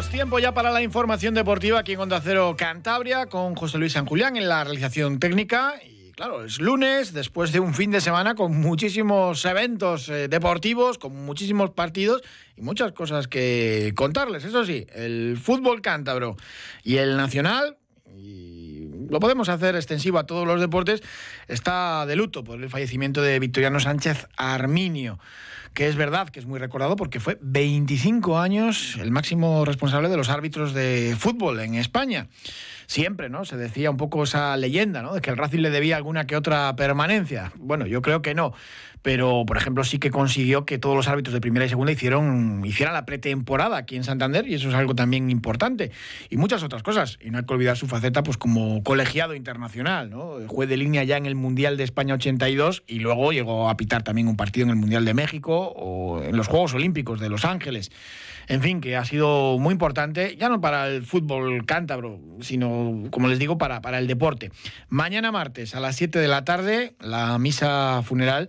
Saludos, 0.00 0.12
tiempo 0.12 0.38
ya 0.38 0.54
para 0.54 0.70
la 0.70 0.82
información 0.82 1.34
deportiva 1.34 1.80
aquí 1.80 1.92
en 1.92 2.00
Onda 2.00 2.22
Cero 2.22 2.54
Cantabria 2.56 3.26
con 3.26 3.54
José 3.54 3.76
Luis 3.76 3.92
San 3.92 4.06
Julián 4.06 4.34
en 4.38 4.48
la 4.48 4.64
realización 4.64 5.18
técnica. 5.18 5.74
Y 5.84 6.12
claro, 6.12 6.42
es 6.42 6.58
lunes, 6.58 7.12
después 7.12 7.52
de 7.52 7.60
un 7.60 7.74
fin 7.74 7.90
de 7.90 8.00
semana 8.00 8.34
con 8.34 8.58
muchísimos 8.58 9.44
eventos 9.44 10.08
eh, 10.08 10.28
deportivos, 10.28 10.96
con 10.96 11.14
muchísimos 11.26 11.72
partidos 11.72 12.22
y 12.56 12.62
muchas 12.62 12.92
cosas 12.92 13.28
que 13.28 13.92
contarles. 13.94 14.44
Eso 14.44 14.64
sí, 14.64 14.86
el 14.94 15.36
fútbol 15.36 15.82
cántabro 15.82 16.36
y 16.82 16.96
el 16.96 17.18
nacional, 17.18 17.76
y 18.16 18.88
lo 19.10 19.20
podemos 19.20 19.50
hacer 19.50 19.76
extensivo 19.76 20.18
a 20.18 20.24
todos 20.24 20.46
los 20.46 20.62
deportes, 20.62 21.02
está 21.46 22.06
de 22.06 22.16
luto 22.16 22.42
por 22.42 22.62
el 22.62 22.70
fallecimiento 22.70 23.20
de 23.20 23.38
Victoriano 23.38 23.80
Sánchez 23.80 24.28
Arminio 24.38 25.18
que 25.74 25.88
es 25.88 25.96
verdad 25.96 26.28
que 26.28 26.40
es 26.40 26.46
muy 26.46 26.58
recordado 26.58 26.96
porque 26.96 27.20
fue 27.20 27.38
25 27.40 28.38
años 28.38 28.96
el 29.00 29.10
máximo 29.10 29.64
responsable 29.64 30.08
de 30.08 30.16
los 30.16 30.28
árbitros 30.28 30.74
de 30.74 31.16
fútbol 31.18 31.60
en 31.60 31.74
España. 31.74 32.28
Siempre, 32.90 33.28
¿no? 33.28 33.44
Se 33.44 33.56
decía 33.56 33.88
un 33.88 33.96
poco 33.96 34.24
esa 34.24 34.56
leyenda, 34.56 35.00
¿no? 35.00 35.14
De 35.14 35.20
que 35.20 35.30
el 35.30 35.36
Racing 35.36 35.60
le 35.60 35.70
debía 35.70 35.94
alguna 35.94 36.26
que 36.26 36.34
otra 36.34 36.74
permanencia. 36.74 37.52
Bueno, 37.54 37.86
yo 37.86 38.02
creo 38.02 38.20
que 38.20 38.34
no 38.34 38.52
pero 39.02 39.44
por 39.46 39.56
ejemplo 39.56 39.84
sí 39.84 39.98
que 39.98 40.10
consiguió 40.10 40.64
que 40.64 40.78
todos 40.78 40.96
los 40.96 41.08
árbitros 41.08 41.32
de 41.32 41.40
primera 41.40 41.64
y 41.64 41.68
segunda 41.68 41.92
hicieron, 41.92 42.62
hicieran 42.64 42.94
la 42.94 43.06
pretemporada 43.06 43.76
aquí 43.76 43.96
en 43.96 44.04
Santander 44.04 44.46
y 44.46 44.54
eso 44.54 44.68
es 44.68 44.74
algo 44.74 44.94
también 44.94 45.30
importante. 45.30 45.90
Y 46.28 46.36
muchas 46.36 46.62
otras 46.62 46.82
cosas. 46.82 47.18
Y 47.20 47.30
no 47.30 47.38
hay 47.38 47.44
que 47.44 47.54
olvidar 47.54 47.76
su 47.76 47.86
faceta 47.86 48.22
pues 48.22 48.36
como 48.36 48.82
colegiado 48.82 49.34
internacional, 49.34 50.10
¿no? 50.10 50.36
Juez 50.46 50.68
de 50.68 50.76
línea 50.76 51.04
ya 51.04 51.16
en 51.16 51.26
el 51.26 51.34
Mundial 51.34 51.76
de 51.76 51.84
España 51.84 52.14
82 52.14 52.82
y 52.86 52.98
luego 52.98 53.32
llegó 53.32 53.68
a 53.68 53.76
pitar 53.76 54.02
también 54.02 54.28
un 54.28 54.36
partido 54.36 54.64
en 54.64 54.70
el 54.70 54.76
Mundial 54.76 55.04
de 55.04 55.14
México 55.14 55.72
o 55.74 56.22
en 56.22 56.36
los 56.36 56.48
Juegos 56.48 56.74
Olímpicos 56.74 57.20
de 57.20 57.28
Los 57.28 57.44
Ángeles. 57.44 57.90
En 58.48 58.62
fin, 58.62 58.80
que 58.80 58.96
ha 58.96 59.04
sido 59.04 59.58
muy 59.58 59.72
importante, 59.72 60.36
ya 60.36 60.48
no 60.48 60.60
para 60.60 60.88
el 60.88 61.02
fútbol 61.02 61.64
cántabro, 61.66 62.20
sino, 62.40 63.04
como 63.10 63.28
les 63.28 63.38
digo, 63.38 63.58
para, 63.58 63.80
para 63.80 63.98
el 63.98 64.06
deporte. 64.06 64.50
Mañana 64.88 65.32
martes 65.32 65.74
a 65.74 65.80
las 65.80 65.96
7 65.96 66.18
de 66.18 66.28
la 66.28 66.44
tarde, 66.44 66.94
la 67.00 67.38
misa 67.38 68.02
funeral 68.02 68.48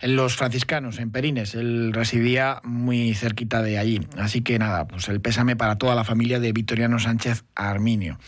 en 0.00 0.16
los 0.16 0.36
franciscanos, 0.36 0.98
en 0.98 1.10
Perines. 1.10 1.54
Él 1.54 1.92
residía 1.92 2.60
muy 2.62 3.14
cerquita 3.14 3.62
de 3.62 3.78
allí. 3.78 4.00
Así 4.18 4.42
que 4.42 4.58
nada, 4.58 4.86
pues 4.86 5.08
el 5.08 5.20
pésame 5.20 5.56
para 5.56 5.78
toda 5.78 5.94
la 5.94 6.04
familia 6.04 6.40
de 6.40 6.52
Victoriano 6.52 6.98
Sánchez 6.98 7.44
Arminio. 7.54 8.18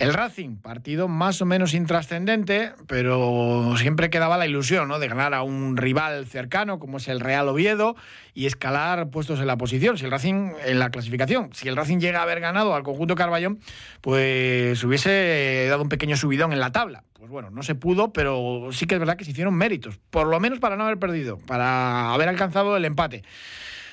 El 0.00 0.14
Racing, 0.14 0.56
partido 0.56 1.08
más 1.08 1.42
o 1.42 1.44
menos 1.44 1.74
intrascendente, 1.74 2.72
pero 2.86 3.74
siempre 3.76 4.08
quedaba 4.08 4.38
la 4.38 4.46
ilusión 4.46 4.88
¿no? 4.88 4.98
de 4.98 5.08
ganar 5.08 5.34
a 5.34 5.42
un 5.42 5.76
rival 5.76 6.26
cercano 6.26 6.78
como 6.78 6.96
es 6.96 7.08
el 7.08 7.20
Real 7.20 7.46
Oviedo 7.50 7.96
y 8.32 8.46
escalar 8.46 9.10
puestos 9.10 9.40
en 9.40 9.46
la 9.46 9.58
posición. 9.58 9.98
Si 9.98 10.06
el 10.06 10.10
Racing 10.10 10.52
en 10.64 10.78
la 10.78 10.88
clasificación, 10.88 11.50
si 11.52 11.68
el 11.68 11.76
Racing 11.76 11.98
llega 11.98 12.20
a 12.20 12.22
haber 12.22 12.40
ganado 12.40 12.74
al 12.74 12.82
conjunto 12.82 13.14
Carballón, 13.14 13.60
pues 14.00 14.82
hubiese 14.84 15.66
dado 15.68 15.82
un 15.82 15.90
pequeño 15.90 16.16
subidón 16.16 16.54
en 16.54 16.60
la 16.60 16.72
tabla. 16.72 17.04
Pues 17.12 17.30
bueno, 17.30 17.50
no 17.50 17.62
se 17.62 17.74
pudo, 17.74 18.10
pero 18.10 18.70
sí 18.72 18.86
que 18.86 18.94
es 18.94 19.00
verdad 19.00 19.18
que 19.18 19.26
se 19.26 19.32
hicieron 19.32 19.52
méritos, 19.52 20.00
por 20.08 20.28
lo 20.28 20.40
menos 20.40 20.60
para 20.60 20.76
no 20.76 20.84
haber 20.84 20.98
perdido, 20.98 21.36
para 21.46 22.14
haber 22.14 22.30
alcanzado 22.30 22.74
el 22.74 22.86
empate 22.86 23.22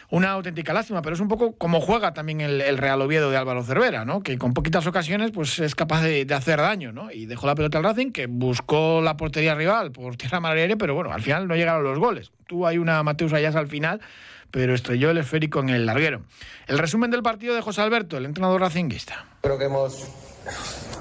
una 0.09 0.31
auténtica 0.31 0.73
lástima, 0.73 1.01
pero 1.01 1.15
es 1.15 1.19
un 1.19 1.27
poco 1.27 1.55
como 1.55 1.81
juega 1.81 2.13
también 2.13 2.39
el, 2.41 2.77
Real 2.77 3.01
Oviedo 3.01 3.29
de 3.29 3.37
Álvaro 3.37 3.63
Cervera, 3.63 4.05
¿no? 4.05 4.21
que 4.21 4.37
con 4.37 4.53
poquitas 4.53 4.87
ocasiones 4.87 5.31
pues, 5.31 5.59
es 5.59 5.75
capaz 5.75 6.01
de, 6.01 6.25
hacer 6.33 6.59
daño, 6.59 6.91
¿no? 6.91 7.11
y 7.11 7.25
dejó 7.25 7.47
la 7.47 7.55
pelota 7.55 7.79
al 7.79 7.83
Racing, 7.83 8.11
que 8.11 8.27
buscó 8.27 9.01
la 9.01 9.17
portería 9.17 9.55
rival 9.55 9.91
por 9.91 10.15
tierra 10.15 10.39
mar 10.39 10.57
pero 10.77 10.95
bueno, 10.95 11.11
al 11.11 11.21
final 11.21 11.47
no 11.47 11.55
llegaron 11.55 11.83
los 11.83 11.99
goles. 11.99 12.31
Tuvo 12.47 12.67
ahí 12.67 12.77
una 12.77 13.03
Mateus 13.03 13.33
Ayas 13.33 13.55
al 13.55 13.67
final, 13.67 14.01
pero 14.49 14.73
estrelló 14.73 15.11
el 15.11 15.17
esférico 15.17 15.59
en 15.59 15.69
el 15.69 15.85
larguero. 15.85 16.21
El 16.67 16.77
resumen 16.77 17.11
del 17.11 17.21
partido 17.21 17.53
de 17.53 17.61
José 17.61 17.81
Alberto, 17.81 18.17
el 18.17 18.25
entrenador 18.25 18.61
racinguista. 18.61 19.25
Creo 19.41 19.57
que 19.57 19.65
hemos 19.65 20.07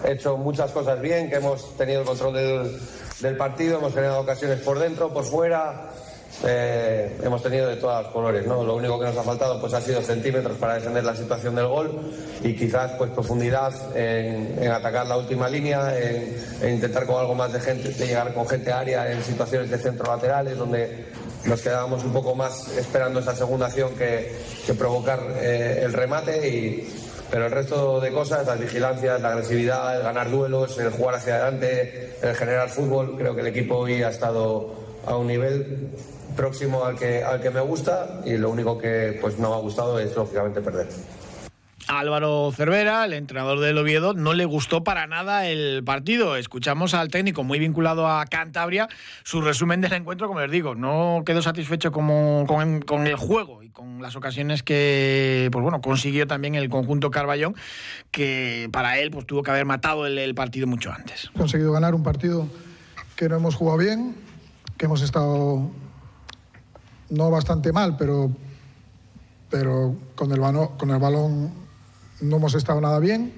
hecho 0.04 0.36
muchas 0.36 0.72
cosas 0.72 1.00
bien, 1.00 1.30
que 1.30 1.36
hemos 1.36 1.76
tenido 1.76 2.00
el 2.00 2.06
control 2.06 2.34
del, 2.34 2.78
del 3.20 3.36
partido, 3.36 3.78
hemos 3.78 3.94
generado 3.94 4.20
ocasiones 4.20 4.60
por 4.60 4.78
dentro, 4.78 5.12
por 5.12 5.24
fuera, 5.24 5.90
eh, 6.44 7.16
hemos 7.22 7.42
tenido 7.42 7.66
de 7.68 7.76
todas 7.76 8.06
colores, 8.08 8.46
¿no? 8.46 8.62
Lo 8.62 8.76
único 8.76 8.98
que 8.98 9.06
nos 9.06 9.16
ha 9.16 9.22
faltado 9.22 9.58
pues 9.60 9.72
ha 9.72 9.80
sido 9.80 10.02
centímetros 10.02 10.56
para 10.58 10.74
defender 10.74 11.02
la 11.02 11.16
situación 11.16 11.54
del 11.54 11.66
gol 11.66 11.90
y 12.42 12.54
quizás 12.54 12.92
pues 12.92 13.10
profundidad 13.10 13.72
en, 13.96 14.68
atacar 14.68 15.06
la 15.06 15.16
última 15.16 15.48
línea, 15.48 15.98
en, 15.98 16.74
intentar 16.74 17.06
con 17.06 17.16
algo 17.16 17.34
más 17.34 17.52
de 17.52 17.60
gente, 17.60 17.88
de 17.88 18.06
llegar 18.06 18.34
con 18.34 18.46
gente 18.46 18.70
área 18.70 19.10
en 19.10 19.22
situaciones 19.22 19.70
de 19.70 19.78
centro 19.78 20.06
laterales 20.06 20.58
donde 20.58 21.06
nos 21.44 21.62
quedábamos 21.62 22.04
un 22.04 22.12
poco 22.12 22.34
más 22.34 22.68
esperando 22.76 23.20
esa 23.20 23.34
segunda 23.34 23.66
acción 23.66 23.94
que, 23.94 24.34
provocar 24.78 25.20
eh, 25.36 25.80
el 25.84 25.92
remate 25.92 26.48
y 26.48 27.02
pero 27.30 27.46
el 27.46 27.52
resto 27.52 28.00
de 28.00 28.12
cosas, 28.12 28.46
las 28.46 28.60
vigilancias, 28.60 29.20
la 29.20 29.30
agresividad, 29.30 29.96
el 29.96 30.02
ganar 30.02 30.30
duelos, 30.30 30.78
el 30.78 30.90
jugar 30.90 31.16
hacia 31.16 31.34
adelante, 31.34 32.14
el 32.22 32.34
generar 32.36 32.68
fútbol, 32.68 33.16
creo 33.18 33.34
que 33.34 33.40
el 33.40 33.48
equipo 33.48 33.78
hoy 33.78 34.02
ha 34.02 34.10
estado 34.10 34.74
a 35.04 35.16
un 35.16 35.26
nivel 35.26 35.90
próximo 36.36 36.84
al 36.84 36.96
que, 36.96 37.24
al 37.24 37.40
que 37.40 37.50
me 37.50 37.60
gusta 37.60 38.20
y 38.24 38.36
lo 38.36 38.50
único 38.50 38.78
que 38.78 39.18
pues 39.20 39.38
no 39.38 39.50
me 39.50 39.56
ha 39.56 39.58
gustado 39.58 39.98
es 39.98 40.14
lógicamente 40.14 40.60
perder. 40.60 40.86
Álvaro 41.88 42.50
Cervera, 42.52 43.04
el 43.04 43.12
entrenador 43.12 43.60
del 43.60 43.78
Oviedo, 43.78 44.12
no 44.12 44.34
le 44.34 44.44
gustó 44.44 44.82
para 44.82 45.06
nada 45.06 45.46
el 45.46 45.84
partido. 45.84 46.36
Escuchamos 46.36 46.94
al 46.94 47.08
técnico 47.08 47.44
muy 47.44 47.60
vinculado 47.60 48.08
a 48.08 48.26
Cantabria 48.26 48.88
su 49.22 49.40
resumen 49.40 49.80
del 49.80 49.92
encuentro, 49.92 50.26
como 50.26 50.40
les 50.40 50.50
digo, 50.50 50.74
no 50.74 51.22
quedó 51.24 51.42
satisfecho 51.42 51.92
como, 51.92 52.44
con, 52.46 53.06
el 53.06 53.16
juego 53.16 53.62
y 53.62 53.68
con 53.68 54.02
las 54.02 54.16
ocasiones 54.16 54.64
que 54.64 55.48
pues 55.52 55.62
bueno, 55.62 55.80
consiguió 55.80 56.26
también 56.26 56.56
el 56.56 56.68
conjunto 56.68 57.10
Carballón, 57.10 57.54
que 58.10 58.68
para 58.72 58.98
él 58.98 59.12
pues, 59.12 59.24
tuvo 59.26 59.44
que 59.44 59.52
haber 59.52 59.64
matado 59.64 60.06
el, 60.06 60.18
el 60.18 60.34
partido 60.34 60.66
mucho 60.66 60.90
antes. 60.90 61.30
Conseguido 61.36 61.72
ganar 61.72 61.94
un 61.94 62.02
partido 62.02 62.48
que 63.14 63.28
no 63.28 63.36
hemos 63.36 63.54
jugado 63.54 63.78
bien, 63.78 64.16
que 64.76 64.86
hemos 64.86 65.02
estado 65.02 65.70
no 67.10 67.30
bastante 67.30 67.72
mal, 67.72 67.96
pero, 67.96 68.30
pero 69.50 69.96
con, 70.14 70.32
el 70.32 70.40
con 70.76 70.90
el 70.90 70.98
balón 70.98 71.50
no 72.20 72.36
hemos 72.36 72.54
estado 72.54 72.80
nada 72.80 72.98
bien. 72.98 73.32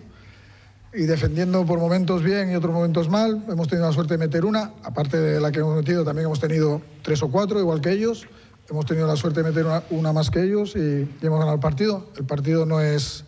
Y 0.94 1.02
defendiendo 1.02 1.66
por 1.66 1.78
momentos 1.78 2.22
bien 2.22 2.50
y 2.50 2.54
otros 2.54 2.72
momentos 2.72 3.10
mal, 3.10 3.44
hemos 3.48 3.68
tenido 3.68 3.86
la 3.86 3.92
suerte 3.92 4.14
de 4.14 4.18
meter 4.18 4.46
una, 4.46 4.72
aparte 4.82 5.18
de 5.18 5.38
la 5.38 5.52
que 5.52 5.58
hemos 5.58 5.76
metido, 5.76 6.02
también 6.02 6.26
hemos 6.26 6.40
tenido 6.40 6.80
tres 7.02 7.22
o 7.22 7.30
cuatro, 7.30 7.60
igual 7.60 7.80
que 7.80 7.92
ellos. 7.92 8.26
Hemos 8.70 8.86
tenido 8.86 9.06
la 9.06 9.16
suerte 9.16 9.42
de 9.42 9.50
meter 9.50 9.66
una, 9.90 10.12
más 10.12 10.30
que 10.30 10.42
ellos 10.42 10.74
y, 10.76 11.08
hemos 11.22 11.38
ganado 11.38 11.54
el 11.54 11.60
partido. 11.60 12.06
El 12.16 12.24
partido 12.24 12.66
no 12.66 12.80
es, 12.80 13.24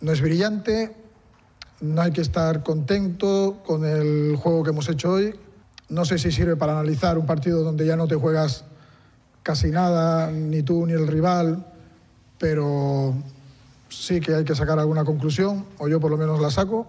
no 0.00 0.12
es 0.12 0.20
brillante, 0.20 0.94
no 1.80 2.00
hay 2.00 2.12
que 2.12 2.20
estar 2.20 2.62
contento 2.62 3.62
con 3.66 3.84
el 3.84 4.36
juego 4.36 4.62
que 4.62 4.70
hemos 4.70 4.88
hecho 4.88 5.12
hoy. 5.12 5.34
No 5.88 6.04
sé 6.04 6.18
si 6.18 6.32
sirve 6.32 6.56
para 6.56 6.72
analizar 6.72 7.18
un 7.18 7.26
partido 7.26 7.62
donde 7.62 7.86
ya 7.86 7.96
no 7.96 8.06
te 8.06 8.16
juegas 8.16 8.64
casi 9.44 9.70
nada, 9.70 10.32
ni 10.32 10.62
tú 10.62 10.84
ni 10.86 10.94
el 10.94 11.06
rival, 11.06 11.64
pero 12.38 13.14
sí 13.90 14.18
que 14.18 14.34
hay 14.34 14.44
que 14.44 14.56
sacar 14.56 14.80
alguna 14.80 15.04
conclusión, 15.04 15.66
o 15.78 15.86
yo 15.86 16.00
por 16.00 16.10
lo 16.10 16.16
menos 16.16 16.40
la 16.40 16.50
saco. 16.50 16.88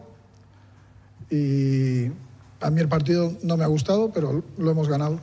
Y 1.30 2.08
a 2.62 2.70
mí 2.72 2.82
el 2.82 2.88
partido 2.88 3.34
no 3.44 3.58
me 3.58 3.64
ha 3.64 3.68
gustado, 3.68 4.12
pero 4.12 4.44
lo 4.58 4.72
hemos 4.72 4.88
ganado. 4.88 5.20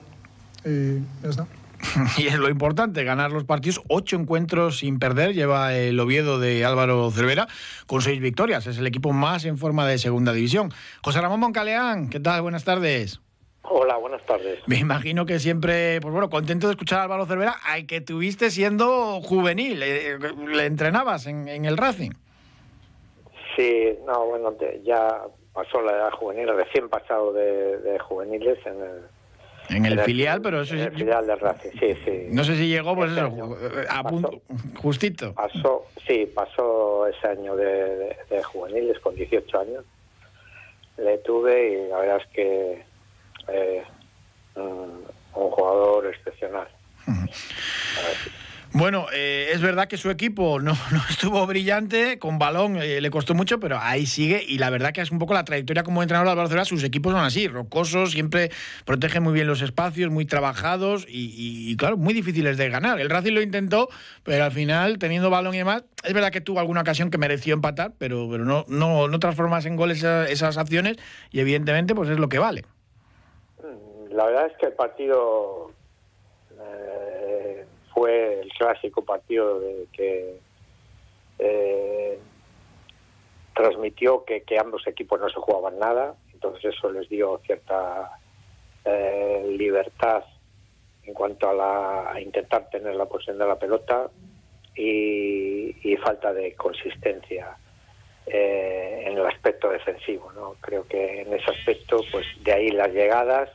Y 0.65 1.03
está. 1.27 1.47
Y 2.17 2.29
es 2.29 2.39
lo 2.39 2.49
importante, 2.49 3.03
ganar 3.03 3.33
los 3.33 3.45
partidos. 3.45 3.81
Ocho 3.89 4.15
encuentros 4.17 4.79
sin 4.79 5.01
perder 5.01 5.35
lleva 5.35 5.75
el 5.75 5.99
Oviedo 5.99 6.39
de 6.39 6.65
Álvaro 6.65 7.11
Cervera 7.11 7.49
con 7.87 8.03
seis 8.03 8.21
victorias. 8.21 8.67
Es 8.67 8.79
el 8.79 8.87
equipo 8.87 9.13
más 9.13 9.45
en 9.47 9.59
forma 9.59 9.87
de 9.87 9.99
segunda 9.99 10.33
división. 10.33 10.73
José 11.03 11.21
Ramón 11.21 11.41
Moncaleán, 11.41 12.09
¿qué 12.09 12.21
tal? 12.21 12.43
Buenas 12.43 12.63
tardes. 12.63 13.21
Hola, 13.65 13.97
buenas 13.97 14.23
tardes. 14.27 14.59
Me 14.67 14.77
imagino 14.79 15.25
que 15.25 15.39
siempre, 15.39 16.01
pues 16.01 16.13
bueno, 16.13 16.29
contento 16.29 16.67
de 16.67 16.73
escuchar 16.73 17.01
a 17.01 17.03
Álvaro 17.05 17.27
Cervera, 17.27 17.55
al 17.65 17.87
que 17.87 18.01
tuviste 18.01 18.51
siendo 18.51 19.21
juvenil, 19.21 19.83
eh, 19.83 20.19
le, 20.19 20.67
entrenabas 20.67 21.27
en, 21.27 21.49
el 21.49 21.77
Racing. 21.77 22.11
Sí, 23.57 23.97
no, 24.05 24.27
bueno, 24.27 24.55
ya 24.83 25.23
pasó 25.53 25.81
la 25.81 25.93
edad 25.93 26.11
juvenil, 26.13 26.49
recién 26.55 26.89
pasado 26.89 27.33
de, 27.33 27.99
juveniles 28.01 28.59
en 28.67 28.81
el, 28.81 29.77
En 29.77 29.87
el, 29.87 30.01
filial, 30.01 30.43
pero 30.43 30.63
eso 30.63 30.75
En 30.75 30.81
el 30.81 30.93
filial 30.93 31.27
del 31.27 31.39
Racing, 31.39 31.71
sí, 31.79 31.95
sí. 32.05 32.27
No 32.31 32.43
sé 32.43 32.57
si 32.57 32.67
llegó, 32.67 32.97
pues 32.97 33.13
Ese 33.13 33.21
eso, 33.21 33.27
año. 33.29 33.57
a 33.89 34.03
punto, 34.03 34.43
justito. 34.83 35.35
Pasó, 35.35 35.87
sí, 36.07 36.27
pasó 36.35 37.07
ese 37.07 37.29
año 37.29 37.55
de, 37.55 37.67
de- 37.67 38.17
de 38.29 38.43
juveniles 38.43 38.99
con 38.99 39.15
18 39.15 39.61
años. 39.61 39.85
Le 40.99 41.19
tuve 41.19 41.71
y 41.87 41.89
la 41.89 41.99
verdad 42.01 42.21
es 42.23 42.27
que 42.35 42.92
eh, 43.49 43.83
un, 44.57 45.03
un 45.35 45.51
jugador 45.51 46.07
excepcional. 46.07 46.69
Bueno, 48.75 49.05
eh, 49.13 49.51
es 49.53 49.61
verdad 49.61 49.87
que 49.87 49.99
su 49.99 50.09
equipo 50.09 50.59
no, 50.59 50.73
no 50.93 51.01
estuvo 51.11 51.47
brillante, 51.47 52.19
con 52.19 52.39
balón 52.39 52.79
eh, 52.81 53.03
le 53.03 53.11
costó 53.11 53.35
mucho, 53.35 53.61
pero 53.61 53.79
ahí 53.79 54.07
sigue 54.07 54.43
y 54.49 54.57
la 54.57 54.71
verdad 54.71 54.93
que 54.93 55.03
es 55.03 55.11
un 55.11 55.19
poco 55.19 55.35
la 55.35 55.45
trayectoria 55.45 55.83
como 55.83 56.01
entrenador 56.01 56.31
de 56.31 56.37
Barcelona, 56.37 56.65
sus 56.65 56.83
equipos 56.83 57.13
son 57.13 57.23
así, 57.23 57.49
rocosos, 57.49 58.13
siempre 58.13 58.51
protegen 58.87 59.23
muy 59.25 59.35
bien 59.35 59.47
los 59.47 59.61
espacios, 59.61 60.11
muy 60.11 60.25
trabajados 60.25 61.05
y, 61.07 61.77
claro, 61.77 61.99
muy 61.99 62.15
difíciles 62.15 62.57
de 62.57 62.71
ganar. 62.71 62.99
El 62.99 63.11
Racing 63.11 63.33
lo 63.35 63.43
intentó, 63.43 63.91
pero 64.23 64.43
al 64.45 64.53
final, 64.53 64.97
teniendo 64.99 65.29
balón 65.29 65.55
y 65.55 65.59
demás, 65.59 65.85
es 66.03 66.15
verdad 66.15 66.31
que 66.31 66.41
tuvo 66.41 66.59
alguna 66.59 66.81
ocasión 66.81 67.11
que 67.11 67.19
mereció 67.19 67.53
empatar, 67.53 67.93
pero, 67.99 68.27
pero 68.31 68.47
no, 68.47 68.65
no, 68.69 69.07
no 69.07 69.19
transformas 69.19 69.67
en 69.67 69.77
goles 69.77 69.99
esa- 69.99 70.27
esas 70.31 70.57
acciones 70.57 70.97
y 71.31 71.41
evidentemente 71.41 71.95
pues 71.95 72.09
es 72.09 72.19
lo 72.19 72.31
que 72.31 72.39
vale. 72.39 72.65
La 74.13 74.27
verdad 74.27 74.47
es 74.47 74.57
que 74.59 74.67
el 74.67 74.73
partido 74.75 75.71
eh, 76.61 77.65
fue 77.95 78.41
el 78.41 78.53
clásico 78.53 79.05
partido 79.05 79.61
de 79.61 79.87
que 79.93 80.39
eh, 81.39 82.19
transmitió 83.55 84.25
que, 84.25 84.43
que 84.43 84.59
ambos 84.59 84.87
equipos 84.87 85.21
no 85.21 85.29
se 85.29 85.41
jugaban 85.41 85.79
nada, 85.79 86.15
entonces 86.33 86.75
eso 86.75 86.91
les 86.91 87.09
dio 87.09 87.41
cierta 87.47 88.19
eh, 88.85 89.55
libertad 89.57 90.25
en 91.05 91.15
cuanto 91.15 91.49
a, 91.49 91.55
la, 91.55 92.21
intentar 92.21 92.69
tener 92.71 92.95
la 92.95 93.07
posesión 93.07 93.39
de 93.39 93.47
la 93.47 93.59
pelota 93.59 94.11
y, 94.75 95.75
y 95.89 95.97
falta 95.97 96.33
de 96.33 96.55
consistencia 96.55 97.57
eh, 98.27 99.05
en 99.07 99.19
el 99.19 99.27
aspecto 99.27 99.71
defensivo. 99.71 100.31
¿no? 100.33 100.57
Creo 100.61 100.87
que 100.87 101.23
en 101.23 101.33
ese 101.33 101.51
aspecto, 101.51 102.01
pues 102.11 102.27
de 102.45 102.53
ahí 102.53 102.69
las 102.71 102.93
llegadas 102.93 103.51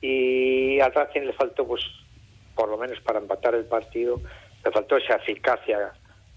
y 0.00 0.80
al 0.80 0.92
Racing 0.92 1.22
le 1.22 1.32
faltó, 1.32 1.66
pues 1.66 1.82
por 2.54 2.68
lo 2.68 2.76
menos 2.76 3.00
para 3.00 3.18
empatar 3.18 3.54
el 3.54 3.64
partido, 3.64 4.20
le 4.64 4.70
faltó 4.70 4.96
esa 4.96 5.16
eficacia 5.16 5.92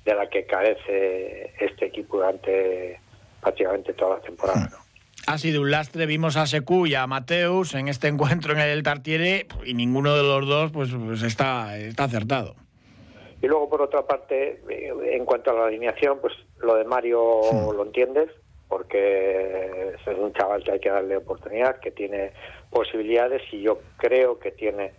de 0.05 0.15
la 0.15 0.29
que 0.29 0.45
carece 0.45 1.53
este 1.59 1.85
equipo 1.85 2.17
durante 2.17 2.99
prácticamente 3.41 3.93
toda 3.93 4.17
la 4.17 4.21
temporada. 4.21 4.69
¿no? 4.71 4.77
Ha 5.27 5.37
sido 5.37 5.61
un 5.61 5.71
lastre, 5.71 6.05
vimos 6.05 6.37
a 6.37 6.47
Secu 6.47 6.87
y 6.87 6.95
a 6.95 7.05
Mateus 7.05 7.75
en 7.75 7.89
este 7.89 8.07
encuentro 8.07 8.53
en 8.53 8.59
el 8.59 8.83
Tartiere 8.83 9.47
y 9.65 9.73
ninguno 9.73 10.15
de 10.15 10.23
los 10.23 10.47
dos 10.47 10.71
pues, 10.71 10.89
pues 10.93 11.21
está, 11.23 11.77
está 11.77 12.05
acertado. 12.05 12.55
Y 13.41 13.47
luego, 13.47 13.69
por 13.69 13.81
otra 13.81 14.07
parte, 14.07 14.61
eh, 14.69 14.91
en 15.11 15.25
cuanto 15.25 15.51
a 15.51 15.53
la 15.53 15.65
alineación, 15.65 16.19
pues 16.21 16.33
lo 16.59 16.75
de 16.75 16.85
Mario 16.85 17.41
lo 17.51 17.83
entiendes, 17.85 18.29
porque 18.67 19.95
es 19.95 20.17
un 20.17 20.33
chaval 20.33 20.63
que 20.63 20.71
hay 20.71 20.79
que 20.79 20.89
darle 20.89 21.17
oportunidad, 21.17 21.79
que 21.79 21.91
tiene 21.91 22.31
posibilidades 22.69 23.41
y 23.51 23.61
yo 23.61 23.79
creo 23.97 24.39
que 24.39 24.51
tiene 24.51 24.93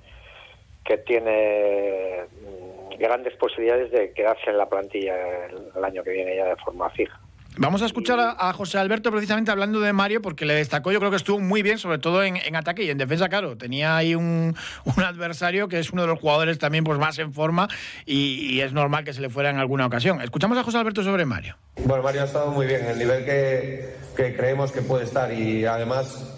que 0.84 0.98
tiene 0.98 2.24
mm, 2.40 2.98
grandes 2.98 3.36
posibilidades 3.36 3.90
de 3.90 4.12
quedarse 4.12 4.48
en 4.48 4.56
la 4.56 4.68
plantilla 4.68 5.46
el, 5.46 5.70
el 5.76 5.84
año 5.84 6.02
que 6.02 6.12
viene 6.12 6.36
ya 6.36 6.46
de 6.46 6.56
forma 6.56 6.88
fija. 6.90 7.20
Vamos 7.60 7.82
a 7.82 7.86
escuchar 7.86 8.20
a, 8.20 8.36
a 8.38 8.52
José 8.52 8.78
Alberto 8.78 9.10
precisamente 9.10 9.50
hablando 9.50 9.80
de 9.80 9.92
Mario 9.92 10.22
porque 10.22 10.44
le 10.44 10.54
destacó, 10.54 10.92
yo 10.92 11.00
creo 11.00 11.10
que 11.10 11.16
estuvo 11.16 11.40
muy 11.40 11.60
bien, 11.62 11.76
sobre 11.78 11.98
todo 11.98 12.22
en, 12.22 12.36
en 12.36 12.54
ataque 12.54 12.84
y 12.84 12.90
en 12.90 12.98
defensa, 12.98 13.28
claro. 13.28 13.56
Tenía 13.58 13.96
ahí 13.96 14.14
un, 14.14 14.54
un 14.84 15.02
adversario 15.02 15.66
que 15.66 15.80
es 15.80 15.90
uno 15.90 16.02
de 16.02 16.08
los 16.08 16.20
jugadores 16.20 16.58
también 16.60 16.84
pues, 16.84 17.00
más 17.00 17.18
en 17.18 17.32
forma 17.32 17.66
y, 18.06 18.54
y 18.54 18.60
es 18.60 18.72
normal 18.72 19.02
que 19.02 19.12
se 19.12 19.20
le 19.20 19.28
fuera 19.28 19.50
en 19.50 19.56
alguna 19.56 19.86
ocasión. 19.86 20.20
Escuchamos 20.20 20.56
a 20.56 20.62
José 20.62 20.78
Alberto 20.78 21.02
sobre 21.02 21.24
Mario. 21.24 21.56
Bueno, 21.84 22.04
Mario 22.04 22.22
ha 22.22 22.26
estado 22.26 22.52
muy 22.52 22.64
bien, 22.64 22.84
el 22.86 22.96
nivel 22.96 23.24
que, 23.24 23.96
que 24.16 24.36
creemos 24.36 24.70
que 24.70 24.82
puede 24.82 25.02
estar 25.02 25.32
y 25.32 25.66
además 25.66 26.32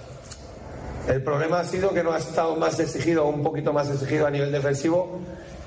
el 1.06 1.22
problema 1.22 1.60
ha 1.60 1.64
sido 1.64 1.92
que 1.92 2.02
no 2.02 2.12
ha 2.12 2.18
estado 2.18 2.56
más 2.56 2.80
exigido, 2.80 3.26
un 3.26 3.42
poquito 3.42 3.74
más 3.74 3.90
exigido 3.90 4.26
a 4.26 4.30
nivel 4.30 4.50
defensivo 4.52 5.20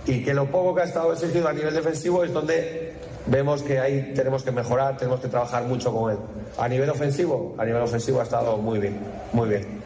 y 0.08 0.24
que 0.24 0.34
lo 0.34 0.50
poco 0.50 0.74
que 0.74 0.82
ha 0.82 0.86
estado 0.86 1.14
exigido 1.14 1.48
a 1.48 1.54
nivel 1.54 1.76
defensivo 1.76 2.24
es 2.24 2.34
donde 2.34 2.93
vemos 3.28 3.64
que 3.64 3.80
ahí 3.80 4.14
tenemos 4.16 4.44
que 4.44 4.52
mejorar, 4.52 4.98
tenemos 4.98 5.20
que 5.20 5.28
trabajar 5.28 5.64
mucho 5.64 5.94
con 5.94 6.12
él. 6.12 6.18
A 6.58 6.68
nivel 6.68 6.90
ofensivo, 6.90 7.56
a 7.58 7.66
nivel 7.66 7.82
ofensivo 7.82 8.20
ha 8.20 8.24
estado 8.24 8.58
muy 8.58 8.80
bien, 8.80 9.00
muy 9.32 9.50
bien. 9.50 9.82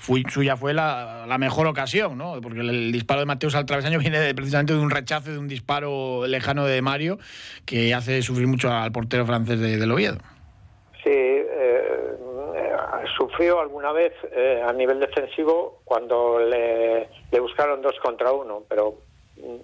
Fui, 0.00 0.22
suya 0.30 0.56
fue 0.56 0.72
la, 0.72 1.24
la 1.26 1.38
mejor 1.38 1.66
ocasión, 1.66 2.16
¿no? 2.16 2.40
Porque 2.40 2.60
el, 2.60 2.70
el 2.70 2.92
disparo 2.92 3.20
de 3.20 3.26
Mateus 3.26 3.54
al 3.54 3.66
travesaño 3.66 3.98
viene 4.00 4.20
de- 4.20 4.34
precisamente 4.34 4.72
de 4.72 4.78
un 4.78 4.90
rechazo, 4.90 5.30
de 5.32 5.38
un 5.38 5.48
disparo 5.48 6.26
lejano 6.26 6.64
de 6.66 6.80
Mario 6.82 7.18
que 7.66 7.92
hace 7.94 8.22
sufrir 8.22 8.46
mucho 8.46 8.70
al 8.72 8.92
portero 8.92 9.26
francés 9.26 9.58
de, 9.60 9.76
del 9.76 9.90
Oviedo. 9.90 10.16
Sí, 11.02 11.10
eh, 11.10 12.16
eh, 12.56 12.72
sufrió 13.16 13.60
alguna 13.60 13.92
vez 13.92 14.12
eh, 14.32 14.62
a 14.66 14.72
nivel 14.72 15.00
defensivo 15.00 15.80
cuando 15.84 16.38
le, 16.38 17.08
le 17.30 17.40
buscaron 17.40 17.82
dos 17.82 17.94
contra 18.02 18.32
uno, 18.32 18.62
pero 18.68 18.94
mm, 19.36 19.56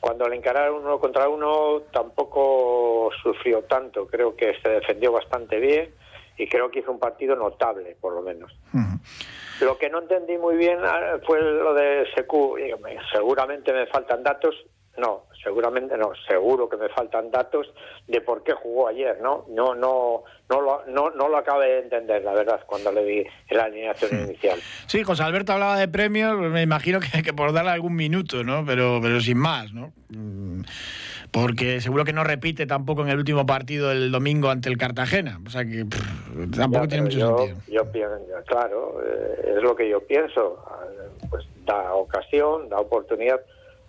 cuando 0.00 0.26
le 0.28 0.36
encararon 0.36 0.82
uno 0.82 0.98
contra 0.98 1.28
uno 1.28 1.82
tampoco 1.92 3.10
sufrió 3.22 3.62
tanto. 3.64 4.06
Creo 4.06 4.34
que 4.34 4.54
se 4.62 4.68
defendió 4.68 5.12
bastante 5.12 5.60
bien 5.60 5.94
y 6.36 6.48
creo 6.48 6.70
que 6.70 6.80
hizo 6.80 6.90
un 6.90 6.98
partido 6.98 7.36
notable, 7.36 7.96
por 8.00 8.14
lo 8.14 8.22
menos. 8.22 8.50
Lo 9.60 9.76
que 9.76 9.90
no 9.90 10.00
entendí 10.00 10.38
muy 10.38 10.56
bien 10.56 10.78
ah, 10.82 11.18
fue 11.26 11.40
lo 11.42 11.74
de 11.74 12.06
Secu. 12.14 12.56
Seguramente 13.12 13.72
me 13.74 13.86
faltan 13.86 14.22
datos. 14.22 14.54
No, 14.98 15.24
seguramente 15.42 15.96
no. 15.96 16.12
Seguro 16.28 16.68
que 16.68 16.76
me 16.76 16.88
faltan 16.90 17.30
datos 17.30 17.72
de 18.08 18.20
por 18.20 18.42
qué 18.42 18.52
jugó 18.52 18.88
ayer, 18.88 19.18
¿no? 19.22 19.46
No, 19.48 19.74
no, 19.74 20.24
no 20.50 20.60
lo, 20.60 20.84
no, 20.86 21.10
no 21.10 21.28
lo 21.28 21.36
acabé 21.38 21.66
de 21.68 21.78
entender, 21.80 22.22
la 22.24 22.32
verdad, 22.34 22.60
cuando 22.66 22.92
le 22.92 23.04
vi 23.04 23.24
la 23.50 23.64
alineación 23.64 24.24
inicial. 24.26 24.58
Sí, 24.86 25.02
José 25.04 25.22
Alberto 25.22 25.52
hablaba 25.52 25.78
de 25.78 25.88
premios, 25.88 26.36
pues 26.36 26.50
me 26.50 26.62
imagino 26.62 26.98
que, 27.00 27.22
que 27.22 27.32
por 27.32 27.52
darle 27.52 27.70
algún 27.70 27.94
minuto, 27.94 28.42
¿no? 28.44 28.64
Pero, 28.66 28.98
pero 29.00 29.20
sin 29.20 29.38
más, 29.38 29.72
¿no? 29.72 29.92
Mm, 30.10 30.62
Porque 31.30 31.80
seguro 31.80 32.04
que 32.04 32.12
no 32.12 32.24
repite 32.24 32.66
tampoco 32.66 33.02
en 33.02 33.08
el 33.10 33.18
último 33.18 33.46
partido 33.46 33.92
el 33.92 34.10
domingo 34.10 34.50
ante 34.50 34.68
el 34.68 34.76
Cartagena. 34.76 35.38
O 35.46 35.50
sea 35.50 35.64
que 35.64 35.84
pff, 35.86 36.56
tampoco 36.56 36.84
Ya, 36.84 36.88
tiene 36.88 37.04
mucho 37.04 37.18
yo, 37.18 37.38
sentido. 37.38 37.58
Yo 37.68 37.92
pienso, 37.92 38.18
claro, 38.46 39.00
eh, 39.06 39.54
es 39.56 39.62
lo 39.62 39.74
que 39.76 39.88
yo 39.88 40.00
pienso. 40.00 40.62
Ah, 40.68 40.80
Pues 41.30 41.46
da 41.64 41.94
ocasión, 41.94 42.68
da 42.68 42.80
oportunidad 42.80 43.40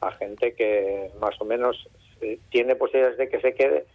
a 0.02 0.12
gente 0.14 0.54
que 0.56 1.10
más 1.20 1.40
o 1.40 1.46
menos 1.46 1.88
eh, 2.22 2.40
tiene 2.50 2.76
posibilidades 2.76 3.18
de 3.18 3.30
que 3.30 3.40
se 3.40 3.54
quede, 3.54 3.86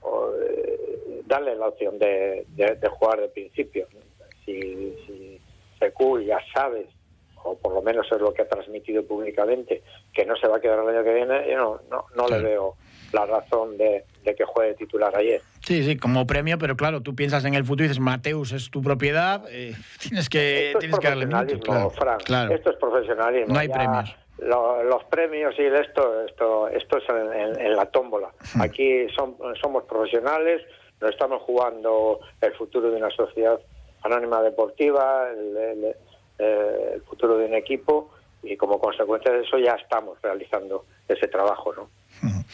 o, 0.00 0.30
eh, 0.34 1.22
darle 1.26 1.54
la 1.54 1.68
opción 1.68 1.98
de, 1.98 2.44
de- 2.48 2.76
de 2.76 2.88
jugar 2.88 3.20
de 3.20 3.28
principio. 3.28 3.86
Si, 4.44 4.96
si 5.06 5.40
Secu 5.78 6.20
ya 6.20 6.38
sabes, 6.54 6.86
o 7.44 7.56
por 7.56 7.72
lo 7.74 7.82
menos 7.82 8.06
es 8.10 8.20
lo 8.20 8.32
que 8.32 8.42
ha 8.42 8.48
transmitido 8.48 9.04
públicamente, 9.04 9.82
que 10.12 10.24
no 10.24 10.36
se 10.36 10.48
va 10.48 10.56
a 10.56 10.60
quedar 10.60 10.78
el 10.80 10.88
año 10.88 11.04
que 11.04 11.14
viene, 11.14 11.50
yo 11.50 11.56
no, 11.56 11.80
no, 11.90 12.04
no 12.16 12.28
le 12.28 12.42
veo 12.42 12.76
la 13.12 13.26
razón 13.26 13.76
de, 13.76 14.04
de 14.24 14.34
que 14.34 14.44
juegue 14.44 14.74
titular 14.74 15.14
ayer. 15.16 15.42
Sí, 15.64 15.82
sí, 15.84 15.96
como 15.96 16.26
premio, 16.26 16.56
pero 16.58 16.76
claro, 16.76 17.02
tú 17.02 17.14
piensas 17.14 17.44
en 17.44 17.54
el 17.54 17.64
futuro 17.64 17.84
y 17.84 17.88
dices, 17.88 18.00
Mateus 18.00 18.52
es 18.52 18.70
tu 18.70 18.82
propiedad, 18.82 19.44
eh, 19.50 19.74
tienes 20.00 20.28
que, 20.28 20.66
Esto 20.68 20.78
es 20.78 20.82
tienes 20.82 20.98
que 20.98 21.08
darle 21.08 21.26
minutos. 21.26 21.94
Claro. 22.24 22.54
Esto 22.54 22.70
es 22.70 22.76
profesionalismo. 22.78 23.52
No 23.54 23.60
hay 23.60 23.68
Ya 23.68 23.74
premios. 23.74 24.16
Lo- 24.42 24.82
los 24.82 25.04
premios 25.04 25.54
y 25.58 25.62
esto, 25.64 26.22
esto, 26.24 26.68
esto 26.68 26.98
es 26.98 27.08
en, 27.08 27.32
en- 27.32 27.60
en 27.60 27.76
la 27.76 27.86
tómbola. 27.86 28.30
Hmm. 28.54 28.62
Aquí 28.62 29.08
son, 29.10 29.36
somos 29.60 29.84
profesionales, 29.84 30.62
nos 31.00 31.10
estamos 31.10 31.42
jugando 31.42 32.20
el 32.40 32.52
futuro 32.54 32.90
de 32.90 32.96
una 32.96 33.10
sociedad 33.10 33.58
anónima 34.02 34.42
deportiva, 34.42 35.28
el, 35.30 35.56
el- 35.56 35.96
eh, 36.38 36.90
el 36.94 37.02
futuro 37.02 37.36
de 37.38 37.46
un 37.46 37.54
equipo 37.54 38.10
y 38.42 38.56
como 38.56 38.80
consecuencia 38.80 39.30
de 39.32 39.42
eso 39.42 39.58
ya 39.58 39.74
estamos 39.74 40.20
realizando 40.22 40.84
ese 41.06 41.28
trabajo, 41.28 41.72
¿no? 41.74 41.88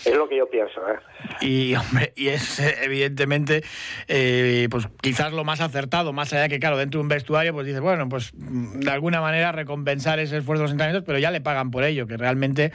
Es 0.04 0.14
lo 0.16 0.28
que 0.28 0.36
yo 0.38 0.48
pienso, 0.48 0.80
¿eh? 0.88 0.98
Y, 1.40 1.74
hombre, 1.74 2.12
y 2.16 2.28
es 2.28 2.58
evidentemente, 2.60 3.62
eh, 4.06 4.68
pues 4.70 4.86
quizás 5.02 5.32
lo 5.32 5.44
más 5.44 5.60
acertado, 5.60 6.12
más 6.12 6.32
allá 6.32 6.42
de 6.42 6.48
que, 6.48 6.60
claro, 6.60 6.76
dentro 6.76 6.98
de 6.98 7.02
un 7.02 7.08
vestuario, 7.08 7.52
pues 7.52 7.66
dices, 7.66 7.80
bueno, 7.80 8.08
pues 8.08 8.32
mm, 8.34 8.80
de 8.80 8.90
alguna 8.90 9.20
manera 9.20 9.50
recompensar 9.52 10.18
ese 10.20 10.36
esfuerzo 10.38 10.62
de 10.62 10.64
los 10.66 10.70
entrenamientos, 10.72 11.04
pero 11.06 11.18
ya 11.18 11.30
le 11.30 11.40
pagan 11.40 11.70
por 11.70 11.82
ello, 11.84 12.06
que 12.06 12.16
realmente 12.16 12.72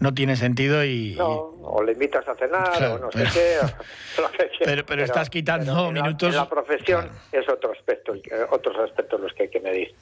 no 0.00 0.14
tiene 0.14 0.36
sentido 0.36 0.84
y. 0.84 1.14
No, 1.16 1.28
o 1.62 1.82
le 1.82 1.92
invitas 1.92 2.26
a 2.28 2.34
cenar 2.34 2.70
Claro, 2.76 2.94
o 2.94 2.98
no 2.98 3.08
pero- 3.12 3.30
sé 3.30 3.38
qué. 3.38 4.22
o 4.22 4.30
que. 4.58 4.64
Pero- 4.64 4.84
pero 4.86 5.04
estás 5.04 5.30
quitando 5.30 5.92
la- 5.92 6.02
minutos- 6.02 6.30
En 6.30 6.36
la 6.36 6.48
profesión 6.48 7.02
Claro. 7.02 7.18
es 7.32 7.48
otro 7.48 7.72
aspecto, 7.72 8.12
otros 8.50 8.76
aspectos 8.84 9.20
los 9.20 9.32
que 9.32 9.44
hay 9.44 9.48
que 9.50 9.60
medir. 9.60 9.94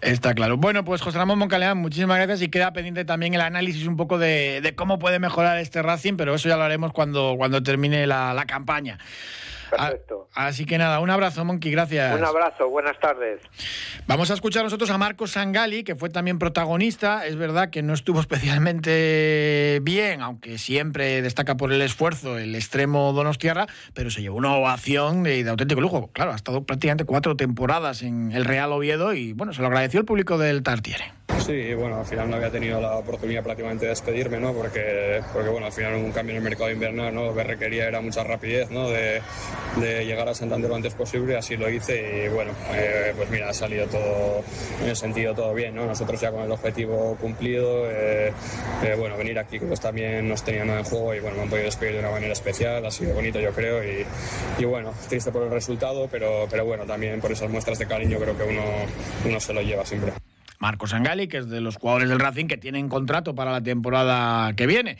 Está 0.00 0.34
claro. 0.34 0.56
Bueno, 0.56 0.84
pues 0.84 1.00
José 1.00 1.18
Ramón 1.18 1.38
Moncaleán, 1.38 1.78
muchísimas 1.78 2.16
gracias 2.18 2.42
y 2.42 2.48
queda 2.50 2.72
pendiente 2.72 3.04
también 3.04 3.34
el 3.34 3.40
análisis 3.40 3.86
un 3.86 3.96
poco 3.96 4.18
de, 4.18 4.60
de 4.60 4.74
cómo 4.74 4.98
puede 4.98 5.18
mejorar 5.20 5.58
este 5.58 5.71
Racing, 5.80 6.16
pero 6.16 6.34
eso 6.34 6.48
ya 6.48 6.56
lo 6.56 6.64
haremos 6.64 6.92
cuando, 6.92 7.34
cuando 7.38 7.62
termine 7.62 8.06
la, 8.06 8.34
la 8.34 8.44
campaña. 8.44 8.98
Perfecto. 9.78 10.28
así 10.34 10.66
que 10.66 10.76
nada, 10.76 11.00
un 11.00 11.08
abrazo, 11.08 11.44
Monkey, 11.44 11.70
gracias. 11.72 12.14
Un 12.14 12.24
abrazo, 12.24 12.68
buenas 12.68 12.98
tardes. 13.00 13.40
Vamos 14.06 14.30
a 14.30 14.34
escuchar 14.34 14.64
nosotros 14.64 14.90
a 14.90 14.98
Marcos 14.98 15.32
Sangali, 15.32 15.82
que 15.82 15.94
fue 15.94 16.10
también 16.10 16.38
protagonista. 16.38 17.26
Es 17.26 17.36
verdad 17.36 17.70
que 17.70 17.82
no 17.82 17.94
estuvo 17.94 18.20
especialmente 18.26 19.80
bien, 19.82 20.20
aunque 20.20 20.58
siempre 20.58 21.22
destaca 21.22 21.56
por 21.56 21.72
el 21.72 21.80
esfuerzo 21.80 22.38
el 22.38 22.54
extremo 22.54 23.12
Donostiarra, 23.12 23.66
pero 23.94 24.10
se 24.10 24.20
llevó 24.20 24.36
una 24.36 24.54
ovación 24.54 25.22
de, 25.22 25.42
de 25.42 25.50
auténtico 25.50 25.80
lujo. 25.80 26.10
Claro, 26.12 26.32
ha 26.32 26.36
estado 26.36 26.64
prácticamente 26.64 27.04
cuatro 27.04 27.36
temporadas 27.36 28.02
en 28.02 28.32
el 28.32 28.44
Real 28.44 28.72
Oviedo 28.72 29.14
y 29.14 29.32
bueno, 29.32 29.54
se 29.54 29.62
lo 29.62 29.68
agradeció 29.68 30.00
el 30.00 30.06
público 30.06 30.36
del 30.36 30.62
Tartiere. 30.62 31.12
Sí, 31.40 31.74
bueno, 31.74 31.98
al 31.98 32.06
final 32.06 32.30
no 32.30 32.36
había 32.36 32.50
tenido 32.50 32.80
la 32.80 32.96
oportunidad 32.96 33.42
prácticamente 33.42 33.86
de 33.86 33.90
despedirme, 33.90 34.38
¿no? 34.38 34.52
Porque, 34.52 35.20
porque 35.32 35.48
bueno, 35.48 35.66
al 35.66 35.72
final 35.72 35.94
un 35.96 36.12
cambio 36.12 36.32
en 36.32 36.38
el 36.38 36.44
mercado 36.44 36.70
invernal, 36.70 37.12
¿no? 37.12 37.26
Lo 37.26 37.34
que 37.34 37.42
requería 37.42 37.88
era 37.88 38.00
mucha 38.00 38.22
rapidez, 38.22 38.70
¿no? 38.70 38.88
De, 38.90 39.20
llegar 39.76 40.28
a 40.28 40.34
Santander 40.34 40.68
lo 40.68 40.76
antes 40.76 40.94
posible, 40.94 41.36
así 41.36 41.56
lo 41.56 41.68
hice 41.68 42.26
y 42.26 42.28
bueno, 42.28 42.52
eh, 42.74 43.12
pues 43.16 43.30
mira, 43.30 43.48
ha 43.48 43.54
salido 43.54 43.86
todo, 43.86 44.42
en 44.82 44.88
el 44.90 44.96
sentido 44.96 45.34
todo 45.34 45.54
bien, 45.54 45.74
¿no? 45.74 45.86
Nosotros 45.86 46.20
ya 46.20 46.30
con 46.30 46.42
el 46.42 46.52
objetivo 46.52 47.16
cumplido, 47.20 47.90
eh, 47.90 48.32
eh, 48.84 48.94
bueno, 48.98 49.16
venir 49.16 49.38
aquí 49.38 49.58
pues 49.58 49.80
también 49.80 50.28
nos 50.28 50.42
tenía 50.44 50.64
nada 50.64 50.80
en 50.80 50.84
juego 50.84 51.14
y 51.14 51.20
bueno, 51.20 51.36
me 51.36 51.42
han 51.44 51.48
podido 51.48 51.66
despedir 51.66 51.94
de 51.94 52.00
una 52.00 52.10
manera 52.10 52.32
especial, 52.32 52.84
ha 52.84 52.90
sido 52.90 53.14
bonito 53.14 53.40
yo 53.40 53.52
creo 53.52 53.82
y, 53.82 54.04
y 54.58 54.64
bueno, 54.64 54.92
triste 55.08 55.32
por 55.32 55.42
el 55.42 55.50
resultado, 55.50 56.08
pero, 56.10 56.46
pero 56.50 56.64
bueno, 56.64 56.84
también 56.84 57.20
por 57.20 57.32
esas 57.32 57.50
muestras 57.50 57.78
de 57.78 57.86
cariño 57.86 58.18
creo 58.18 58.36
que 58.36 58.44
uno, 58.44 58.62
uno 59.24 59.40
se 59.40 59.52
lo 59.52 59.62
lleva 59.62 59.84
siempre. 59.84 60.12
Marcos 60.62 60.94
Angali, 60.94 61.26
que 61.26 61.38
es 61.38 61.48
de 61.48 61.60
los 61.60 61.76
jugadores 61.76 62.08
del 62.08 62.20
Racing 62.20 62.46
que 62.46 62.56
tienen 62.56 62.88
contrato 62.88 63.34
para 63.34 63.50
la 63.50 63.60
temporada 63.60 64.54
que 64.54 64.68
viene. 64.68 64.96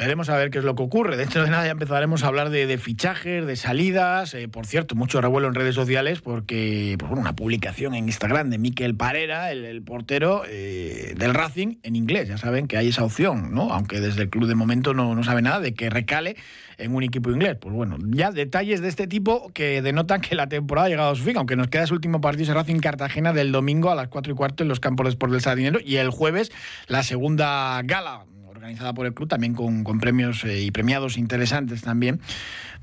Veremos 0.00 0.30
a 0.30 0.36
ver 0.38 0.50
qué 0.50 0.56
es 0.56 0.64
lo 0.64 0.74
que 0.74 0.82
ocurre. 0.82 1.18
Dentro 1.18 1.44
de 1.44 1.50
nada 1.50 1.66
ya 1.66 1.72
empezaremos 1.72 2.24
a 2.24 2.28
hablar 2.28 2.48
de, 2.48 2.78
fichajes, 2.78 3.44
de 3.44 3.54
salidas. 3.54 4.32
Eh, 4.32 4.48
por 4.48 4.64
cierto, 4.64 4.94
mucho 4.94 5.20
revuelo 5.20 5.46
en 5.46 5.54
redes 5.54 5.74
sociales 5.74 6.22
porque 6.22 6.96
pues 6.98 7.12
una 7.12 7.36
publicación 7.36 7.94
en 7.94 8.06
Instagram 8.06 8.48
de 8.48 8.56
Miquel 8.56 8.94
Parera, 8.94 9.52
el, 9.52 9.66
el 9.66 9.82
portero 9.82 10.44
eh, 10.48 11.12
del 11.18 11.34
Racing, 11.34 11.80
en 11.82 11.96
inglés. 11.96 12.28
Ya 12.28 12.38
saben 12.38 12.66
que 12.66 12.78
hay 12.78 12.88
esa 12.88 13.04
opción, 13.04 13.54
¿no? 13.54 13.74
Aunque 13.74 14.00
desde 14.00 14.22
el 14.22 14.30
club 14.30 14.48
de 14.48 14.54
momento 14.54 14.94
no, 14.94 15.14
no 15.14 15.22
sabe 15.22 15.42
nada 15.42 15.60
de 15.60 15.74
que 15.74 15.90
recale 15.90 16.34
en 16.78 16.94
un 16.94 17.02
equipo 17.02 17.30
inglés. 17.30 17.58
Pues 17.60 17.74
bueno, 17.74 17.98
ya 18.08 18.30
detalles 18.30 18.80
de 18.80 18.88
este 18.88 19.06
tipo 19.06 19.50
que 19.52 19.82
denotan 19.82 20.22
que 20.22 20.34
la 20.34 20.48
temporada 20.48 20.86
ha 20.86 20.88
llegado 20.88 21.10
a 21.10 21.14
su 21.14 21.24
fin, 21.24 21.36
aunque 21.36 21.56
nos 21.56 21.68
queda 21.68 21.84
ese 21.84 21.92
último 21.92 22.22
partido 22.22 22.44
ese 22.44 22.54
Racing 22.54 22.80
Cartagena 22.80 23.34
del 23.34 23.52
domingo 23.52 23.90
a 23.90 23.94
las 23.94 24.08
4 24.08 24.32
y 24.32 24.34
cuarto 24.34 24.62
en 24.62 24.70
los 24.70 24.80
campos 24.80 25.04
de 25.04 25.10
Sport 25.10 25.32
del 25.32 25.42
Sardinero 25.42 25.78
y 25.84 25.96
el 25.96 26.08
jueves 26.08 26.50
la 26.86 27.02
segunda 27.02 27.82
gala 27.84 28.24
organizada 28.50 28.92
por 28.92 29.06
el 29.06 29.14
club, 29.14 29.28
también 29.28 29.54
con, 29.54 29.84
con 29.84 30.00
premios 30.00 30.44
eh, 30.44 30.60
y 30.60 30.70
premiados 30.70 31.16
interesantes 31.16 31.82
también, 31.82 32.20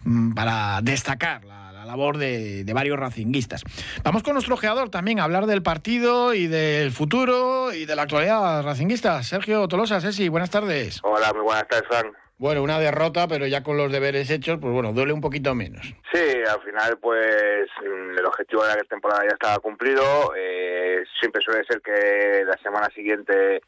mm, 0.03 0.33
para 0.33 0.79
destacar 0.81 1.45
la, 1.45 1.71
la 1.71 1.85
labor 1.85 2.17
de, 2.17 2.63
de, 2.63 2.73
varios 2.73 2.99
racinguistas. 2.99 3.63
Vamos 4.03 4.23
con 4.23 4.33
nuestro 4.33 4.55
ojeador 4.55 4.89
también 4.89 5.19
a 5.19 5.23
hablar 5.23 5.45
del 5.45 5.61
partido 5.61 6.33
y 6.33 6.47
del 6.47 6.91
futuro 6.91 7.73
y 7.73 7.85
de 7.85 7.95
la 7.95 8.03
actualidad 8.03 8.63
racinguista. 8.63 9.21
Sergio 9.23 9.67
Tolosa, 9.67 10.01
Ceci, 10.01 10.29
buenas 10.29 10.49
tardes. 10.49 10.99
Hola, 11.03 11.31
muy 11.33 11.43
buenas 11.43 11.67
tardes, 11.67 11.87
Fran. 11.87 12.11
Bueno, 12.39 12.61
una 12.61 12.77
derrota, 12.77 13.27
pero 13.27 13.47
ya 13.47 13.63
con 13.63 13.77
los 13.77 13.91
deberes 13.91 14.29
hechos, 14.29 14.59
pues 14.61 14.71
bueno, 14.71 14.93
duele 14.93 15.11
un 15.11 15.21
poquito 15.21 15.55
menos. 15.55 15.81
Sí, 16.13 16.21
al 16.47 16.61
final, 16.61 16.99
pues 17.01 17.67
el 17.83 18.23
objetivo 18.23 18.63
de 18.63 18.75
la 18.75 18.83
temporada 18.83 19.23
ya 19.23 19.33
estaba 19.33 19.57
cumplido. 19.57 20.03
Eh, 20.37 21.03
siempre 21.19 21.41
suele 21.43 21.65
ser 21.65 21.81
que 21.81 22.43
la 22.45 22.55
semana 22.61 22.89
siguiente 22.93 23.61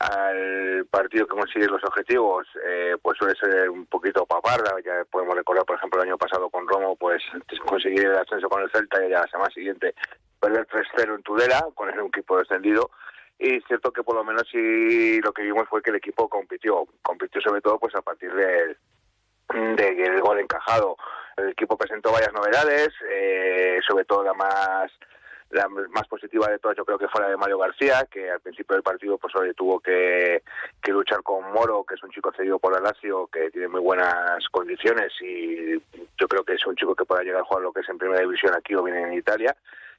al 0.00 0.86
partido 0.90 1.26
que 1.26 1.36
consigue 1.36 1.66
los 1.66 1.82
objetivos, 1.84 2.46
eh, 2.66 2.96
pues 3.00 3.16
suele 3.16 3.34
ser 3.36 3.70
un 3.70 3.86
poquito 3.86 4.26
paparda. 4.26 4.74
Ya 4.84 5.04
podemos 5.10 5.36
recordar, 5.36 5.64
por 5.64 5.76
ejemplo, 5.76 6.02
el 6.02 6.08
año 6.08 6.18
pasado 6.18 6.50
con 6.50 6.66
Romo, 6.66 6.96
pues 6.96 7.22
conseguir 7.66 8.06
el 8.06 8.16
ascenso 8.16 8.48
con 8.48 8.62
el 8.62 8.70
Celta 8.70 9.04
y 9.04 9.10
ya 9.10 9.20
la 9.20 9.28
semana 9.28 9.50
siguiente 9.50 9.94
perder 10.40 10.66
3-0 10.66 11.14
en 11.14 11.22
Tudela 11.22 11.64
con 11.74 11.88
el 11.90 12.06
equipo 12.06 12.38
descendido. 12.38 12.90
Y 13.38 13.56
es 13.56 13.64
cierto 13.66 13.92
que 13.92 14.02
por 14.02 14.14
lo 14.14 14.24
menos 14.24 14.44
sí 14.50 15.20
lo 15.20 15.32
que 15.32 15.42
vimos 15.42 15.68
fue 15.68 15.82
que 15.82 15.90
el 15.90 15.96
equipo 15.96 16.28
compitió, 16.28 16.86
compitió 17.02 17.40
sobre 17.40 17.60
todo 17.60 17.78
pues 17.78 17.94
a 17.94 18.02
partir 18.02 18.32
del 18.32 18.76
de 19.76 20.20
gol 20.20 20.38
encajado. 20.38 20.96
El 21.36 21.50
equipo 21.50 21.76
presentó 21.76 22.12
varias 22.12 22.32
novedades, 22.32 22.90
eh, 23.10 23.80
sobre 23.86 24.04
todo 24.04 24.22
la 24.22 24.34
más 24.34 24.90
la 25.54 25.68
más 25.68 26.06
positiva 26.08 26.48
de 26.48 26.58
todas 26.58 26.76
yo 26.76 26.84
creo 26.84 26.98
que 26.98 27.08
fue 27.08 27.22
la 27.22 27.28
de 27.28 27.36
Mario 27.36 27.58
García, 27.58 28.06
que 28.10 28.30
al 28.30 28.40
principio 28.40 28.74
del 28.74 28.82
partido 28.82 29.18
pues 29.18 29.34
hoy 29.36 29.52
tuvo 29.54 29.80
que, 29.80 30.42
que 30.82 30.92
luchar 30.92 31.22
con 31.22 31.52
Moro, 31.52 31.84
que 31.84 31.94
es 31.94 32.02
un 32.02 32.10
chico 32.10 32.32
cedido 32.36 32.58
por 32.58 32.76
el 32.76 32.82
Lazio, 32.82 33.28
que 33.28 33.50
tiene 33.50 33.68
muy 33.68 33.80
buenas 33.80 34.44
condiciones 34.50 35.12
y 35.20 35.74
yo 36.18 36.28
creo 36.28 36.44
que 36.44 36.54
es 36.54 36.66
un 36.66 36.76
chico 36.76 36.94
que 36.94 37.04
pueda 37.04 37.22
llegar 37.22 37.42
a 37.42 37.44
jugar 37.44 37.62
lo 37.62 37.72
que 37.72 37.80
es 37.80 37.88
en 37.88 37.98
primera 37.98 38.20
división 38.20 38.54
aquí 38.54 38.74
o 38.74 38.82
bien 38.82 38.96
en 38.96 39.14
Italia. 39.14 39.56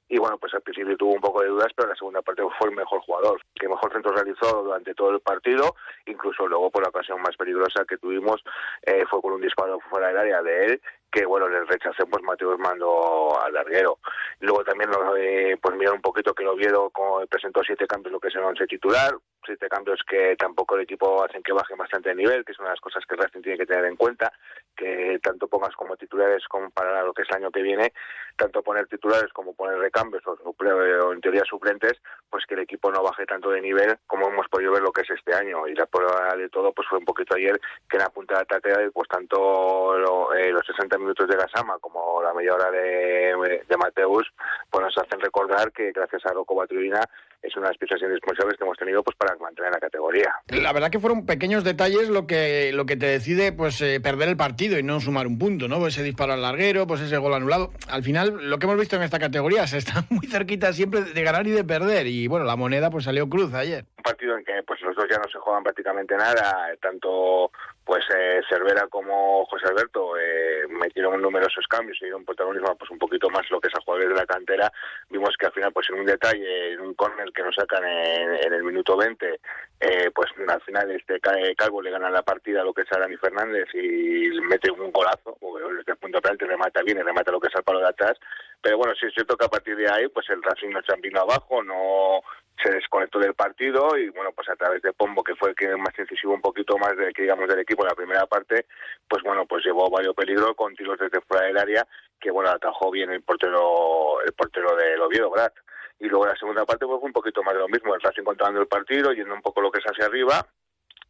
Y 0.08 0.20
bueno, 0.20 0.38
pues 0.38 0.54
al 0.54 0.62
principio 0.62 0.96
tuvo 0.98 1.14
un 1.14 1.22
poco 1.22 1.42
de 1.42 1.48
dudas, 1.48 1.72
pero 1.76 1.90
la 1.90 1.96
segunda 1.96 2.22
parte 2.22 2.44
fue 2.60 2.70
el 2.70 2.76
mejor 2.76 3.00
jugador, 3.02 3.42
que 3.56 3.68
mejor 3.68 3.92
centro 3.92 4.12
realizó 4.12 4.62
durante 4.62 4.94
todo 4.94 5.10
el 5.10 5.20
partido, 5.20 5.76
incluso 6.06 6.48
luego 6.48 6.70
por 6.70 6.84
la 6.84 6.90
ocasión 6.90 7.20
más 7.22 7.36
peligrosa 7.36 7.86
que 7.90 7.98
tuvimos 7.98 8.44
eh, 8.84 9.04
fue 9.10 9.20
con 9.22 9.34
un 9.34 9.42
disparo 9.42 9.80
fuera 9.90 10.10
del 10.10 10.18
área 10.18 10.44
de 10.44 10.66
él, 10.66 10.82
que 11.16 11.26
bueno, 11.26 11.48
le 11.48 11.64
rechacé 11.64 12.06
pues 12.06 12.22
Mateus 12.24 12.60
al 12.60 13.54
larguero. 13.54 14.00
Luego 14.42 14.66
también 14.66 14.90
eh, 15.18 15.56
pues 15.62 15.76
mirar 15.78 15.94
un 15.94 16.02
poquito 16.02 16.34
que 16.34 16.44
el 16.44 16.50
Oviedo 16.50 16.92
presentó 17.30 17.62
siete 17.64 17.88
cambios 17.88 18.12
lo 18.12 18.20
que 18.20 18.28
es 18.28 18.36
el 18.36 18.44
once 18.44 18.68
titular, 18.68 19.16
siete 19.46 19.70
cambios 19.70 20.02
que 20.06 20.36
tampoco 20.36 20.76
el 20.76 20.82
equipo 20.82 21.24
hacen 21.24 21.42
que 21.42 21.54
baje 21.54 21.74
bastante 21.76 22.10
de 22.10 22.16
nivel, 22.16 22.44
que 22.44 22.52
es 22.52 22.60
una 22.60 22.70
de 22.70 22.74
las 22.74 22.82
cosas 22.82 23.06
que 23.08 23.16
el 23.16 23.22
Racing 23.22 23.42
tiene 23.42 23.58
que 23.58 23.66
tener 23.66 23.86
en 23.86 23.96
cuenta, 23.96 24.34
que 24.76 25.18
tanto 25.24 25.48
pongas 25.48 25.74
como 25.76 25.96
titulares 25.96 26.46
como 26.50 26.70
para 26.72 27.04
lo 27.04 27.14
que 27.14 27.22
es 27.22 27.30
el 27.30 27.38
año 27.38 27.52
que 27.52 27.62
viene, 27.62 27.94
tanto 28.36 28.62
poner 28.62 28.88
titulares 28.88 29.32
como 29.32 29.54
poner 29.54 29.78
recambios 29.80 30.24
o, 30.28 30.38
o 30.44 31.14
en 31.14 31.22
teoría 31.22 31.44
suplentes, 31.46 31.94
pues 32.30 32.46
que 32.46 32.56
el 32.56 32.62
equipo 32.62 32.92
no 32.92 33.02
baje 33.04 33.26
tanto 33.26 33.50
de 33.52 33.62
nivel 33.62 33.98
como 34.08 34.28
hemos 34.28 34.48
podido 34.50 34.74
ver 34.74 34.82
lo 34.82 34.92
que 34.92 35.02
es 35.02 35.10
este 35.10 35.34
año. 35.34 35.68
Y 35.68 35.76
la 35.76 35.86
prueba 35.86 36.36
de 36.36 36.50
todo 36.50 36.74
pues 36.74 36.88
fue 36.90 37.00
un 37.00 37.06
poquito 37.06 37.36
ayer 37.36 37.60
que 37.90 37.98
en 37.98 38.04
la 38.04 38.10
punta 38.10 38.36
de 38.36 38.42
ataque 38.42 38.92
pues 38.94 39.08
tanto 39.08 39.98
lo, 39.98 40.34
eh, 40.34 40.52
los 40.52 40.66
60 40.66 40.98
minutos 41.06 41.28
de 41.28 41.38
Gasama 41.38 41.78
como 41.80 42.22
la 42.22 42.34
media 42.34 42.54
hora 42.54 42.72
de, 42.72 43.64
de 43.68 43.78
Mateus 43.78 44.28
pues 44.70 44.84
nos 44.84 44.98
hacen 44.98 45.20
recordar 45.20 45.72
que 45.72 45.92
gracias 45.92 46.26
a 46.26 46.34
Rocco 46.34 46.56
Baturina 46.56 47.02
es 47.42 47.56
una 47.56 47.68
de 47.68 47.74
las 47.74 47.78
piezas 47.78 48.02
indispensables 48.02 48.58
que 48.58 48.64
hemos 48.64 48.78
tenido 48.78 49.04
pues 49.04 49.16
para 49.18 49.36
mantener 49.38 49.72
la 49.72 49.80
categoría. 49.80 50.34
La 50.48 50.74
verdad 50.74 50.90
que 50.90 51.00
fueron 51.00 51.26
pequeños 51.26 51.64
detalles 51.64 52.10
lo 52.10 52.26
que 52.28 52.72
lo 52.74 52.86
que 52.86 52.98
te 52.98 53.06
decide 53.06 53.52
pues 53.52 53.80
eh, 53.82 54.00
perder 54.02 54.30
el 54.30 54.38
partido 54.38 54.80
y 54.80 54.84
no 54.84 55.00
sumar 55.00 55.28
un 55.28 55.38
punto, 55.38 55.68
¿no? 55.68 55.86
Ese 55.88 56.04
disparo 56.04 56.34
al 56.34 56.42
larguero, 56.42 56.88
pues 56.88 57.02
ese 57.02 57.18
gol 57.18 57.34
anulado. 57.34 57.72
Al 57.90 58.04
final 58.04 58.50
lo 58.50 58.58
que 58.58 58.66
hemos 58.66 58.80
visto 58.80 58.96
en 58.96 59.04
esta 59.04 59.20
categoría 59.20 59.68
se 59.68 59.78
está 59.78 60.06
muy 60.10 60.28
cerquita 60.28 60.74
siempre 60.74 61.02
de 61.02 61.24
ganar 61.24 61.46
y 61.48 61.52
de 61.52 61.64
perder 61.64 62.08
y 62.08 62.28
bueno, 62.28 62.46
la 62.46 62.56
moneda 62.56 62.90
pues 62.90 63.06
salió 63.06 63.30
cruz 63.30 63.54
ayer. 63.54 63.86
Partido 64.06 64.38
en 64.38 64.46
que 64.46 64.62
pues 64.62 64.80
los 64.82 64.96
dos 64.96 65.08
ya 65.10 65.18
no 65.18 65.28
se 65.32 65.40
juegan 65.40 65.64
prácticamente 65.64 66.16
nada, 66.16 66.70
tanto 66.80 67.50
pues 67.84 68.06
eh, 68.16 68.40
Cervera 68.48 68.86
como 68.88 69.44
José 69.46 69.66
Alberto 69.68 70.16
eh, 70.16 70.68
metieron 70.70 71.20
numerosos 71.20 71.66
cambios 71.68 71.98
y 72.00 72.06
dieron 72.06 72.24
protagonismo 72.24 72.76
pues 72.76 72.92
un 72.92 73.00
poquito 73.00 73.32
más 73.32 73.50
lo 73.50 73.60
que 73.60 73.68
es 73.68 73.74
a 73.74 73.82
jugadores 73.82 74.10
de 74.10 74.16
la 74.16 74.28
cantera. 74.28 74.72
Vimos 75.10 75.36
que 75.40 75.48
al 75.48 75.54
final 75.54 75.74
pues 75.74 75.90
en 75.90 76.00
un 76.00 76.06
detalle 76.06 76.74
en 76.74 76.82
un 76.82 76.94
córner 76.94 77.32
que 77.34 77.42
nos 77.42 77.56
sacan 77.56 77.84
en, 77.84 78.36
en, 78.46 78.54
el 78.54 78.64
minuto 78.64 78.96
20 78.96 79.40
eh, 79.80 80.12
pues 80.14 80.30
al 80.48 80.62
final 80.62 80.92
este 80.92 81.20
Calvo 81.56 81.82
le 81.82 81.90
gana 81.90 82.12
la 82.12 82.22
partida 82.22 82.62
a 82.62 82.64
lo 82.64 82.74
que 82.74 82.84
es 82.84 82.92
a 82.92 83.00
Dani 83.00 83.18
Fernández 83.18 83.68
y 83.74 84.30
mete 84.42 84.70
un 84.70 84.92
golazo 84.92 85.36
desde 85.76 85.94
el 85.94 85.98
punto 85.98 86.20
de 86.20 86.22
penalti 86.22 86.46
remata 86.46 86.84
bien 86.84 87.00
y 87.00 87.02
remata 87.02 87.32
lo 87.32 87.40
que 87.40 87.48
es 87.48 87.56
al 87.56 87.64
palo 87.64 87.80
de 87.80 87.90
atrás 87.90 88.18
pero 88.66 88.80
bueno 88.80 88.96
sí 89.00 89.06
es 89.06 89.14
cierto 89.14 89.38
que 89.38 89.46
a 89.46 89.48
partir 89.48 89.76
de 89.76 89.88
ahí 89.88 90.08
pues 90.08 90.28
el 90.32 90.42
Racing 90.42 90.70
no 90.70 90.82
vino 91.00 91.22
abajo 91.22 91.62
no 91.62 92.22
se 92.58 92.72
desconectó 92.72 93.20
del 93.20 93.36
partido 93.36 93.96
y 93.96 94.10
bueno 94.10 94.32
pues 94.36 94.50
a 94.50 94.56
través 94.56 94.82
de 94.82 94.92
Pombo 94.92 95.24
que 95.24 95.36
fue 95.36 95.50
el 95.50 95.56
que 95.56 95.68
más 95.76 95.94
incisivo 96.00 96.34
un 96.34 96.42
poquito 96.42 96.76
más 96.80 96.98
de 96.98 97.14
que 97.14 97.22
digamos 97.22 97.48
del 97.48 97.60
equipo 97.60 97.84
en 97.84 97.90
la 97.90 97.96
primera 97.96 98.26
parte 98.26 98.66
pues 99.08 99.22
bueno 99.22 99.46
pues 99.46 99.64
llevó 99.64 99.88
varios 99.92 100.16
peligros 100.16 100.56
con 100.56 100.74
tiros 100.74 100.98
desde 100.98 101.22
fuera 101.22 101.46
del 101.46 101.60
área 101.60 101.88
que 102.20 102.32
bueno 102.32 102.50
atajó 102.50 102.90
bien 102.90 103.12
el 103.12 103.22
portero 103.22 104.20
el 104.26 104.34
portero 104.34 104.76
del 104.76 105.00
Oviedo 105.00 105.30
Brad. 105.30 105.52
Y 106.00 106.08
luego 106.08 106.26
la 106.26 106.36
segunda 106.36 106.66
parte 106.66 106.88
pues 106.88 107.00
fue 107.00 107.08
un 107.08 107.14
poquito 107.14 107.44
más 107.44 107.54
de 107.54 107.62
lo 107.62 107.70
mismo 107.70 107.94
el 107.94 108.02
Racing 108.02 108.24
controlando 108.24 108.62
el 108.62 108.68
partido 108.68 109.14
yendo 109.14 109.36
un 109.36 109.44
poco 109.44 109.62
lo 109.62 109.72
que 109.72 109.78
es 109.80 109.86
hacia 109.86 110.08
arriba 110.08 110.44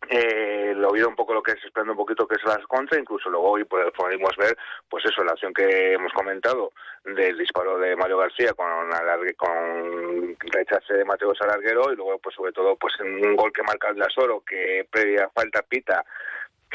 eh, 0.10 0.74
lo 0.76 0.92
vio 0.92 1.08
un 1.08 1.16
poco 1.16 1.34
lo 1.34 1.42
que 1.42 1.54
es 1.54 1.64
esperando 1.64 1.94
un 1.94 1.98
poquito 1.98 2.28
que 2.28 2.36
es 2.36 2.44
las 2.44 2.66
contra, 2.68 3.00
incluso 3.00 3.30
luego 3.30 3.52
hoy 3.52 3.64
podemos 3.64 4.36
ver, 4.38 4.58
pues 4.90 5.06
eso, 5.06 5.24
la 5.24 5.32
acción 5.32 5.54
que 5.54 5.94
hemos 5.94 6.12
comentado 6.14 6.72
del 7.04 7.38
disparo 7.38 7.78
de 7.78 7.96
Mario 7.96 8.18
García 8.18 8.54
con 8.54 8.68
alargue, 8.94 9.36
rechace 10.40 10.94
de 10.94 11.06
Mateo 11.06 11.36
Salarguero 11.36 11.92
y 11.92 11.96
luego 11.96 12.18
pues 12.20 12.36
sobre 12.36 12.52
todo 12.52 12.76
pues 12.76 12.94
un 13.00 13.36
gol 13.36 13.52
que 13.54 13.64
marca 13.64 13.90
el 13.90 14.00
Lasoro 14.00 14.42
que 14.42 14.88
previa 14.90 15.30
falta 15.30 15.62
pita 15.62 16.04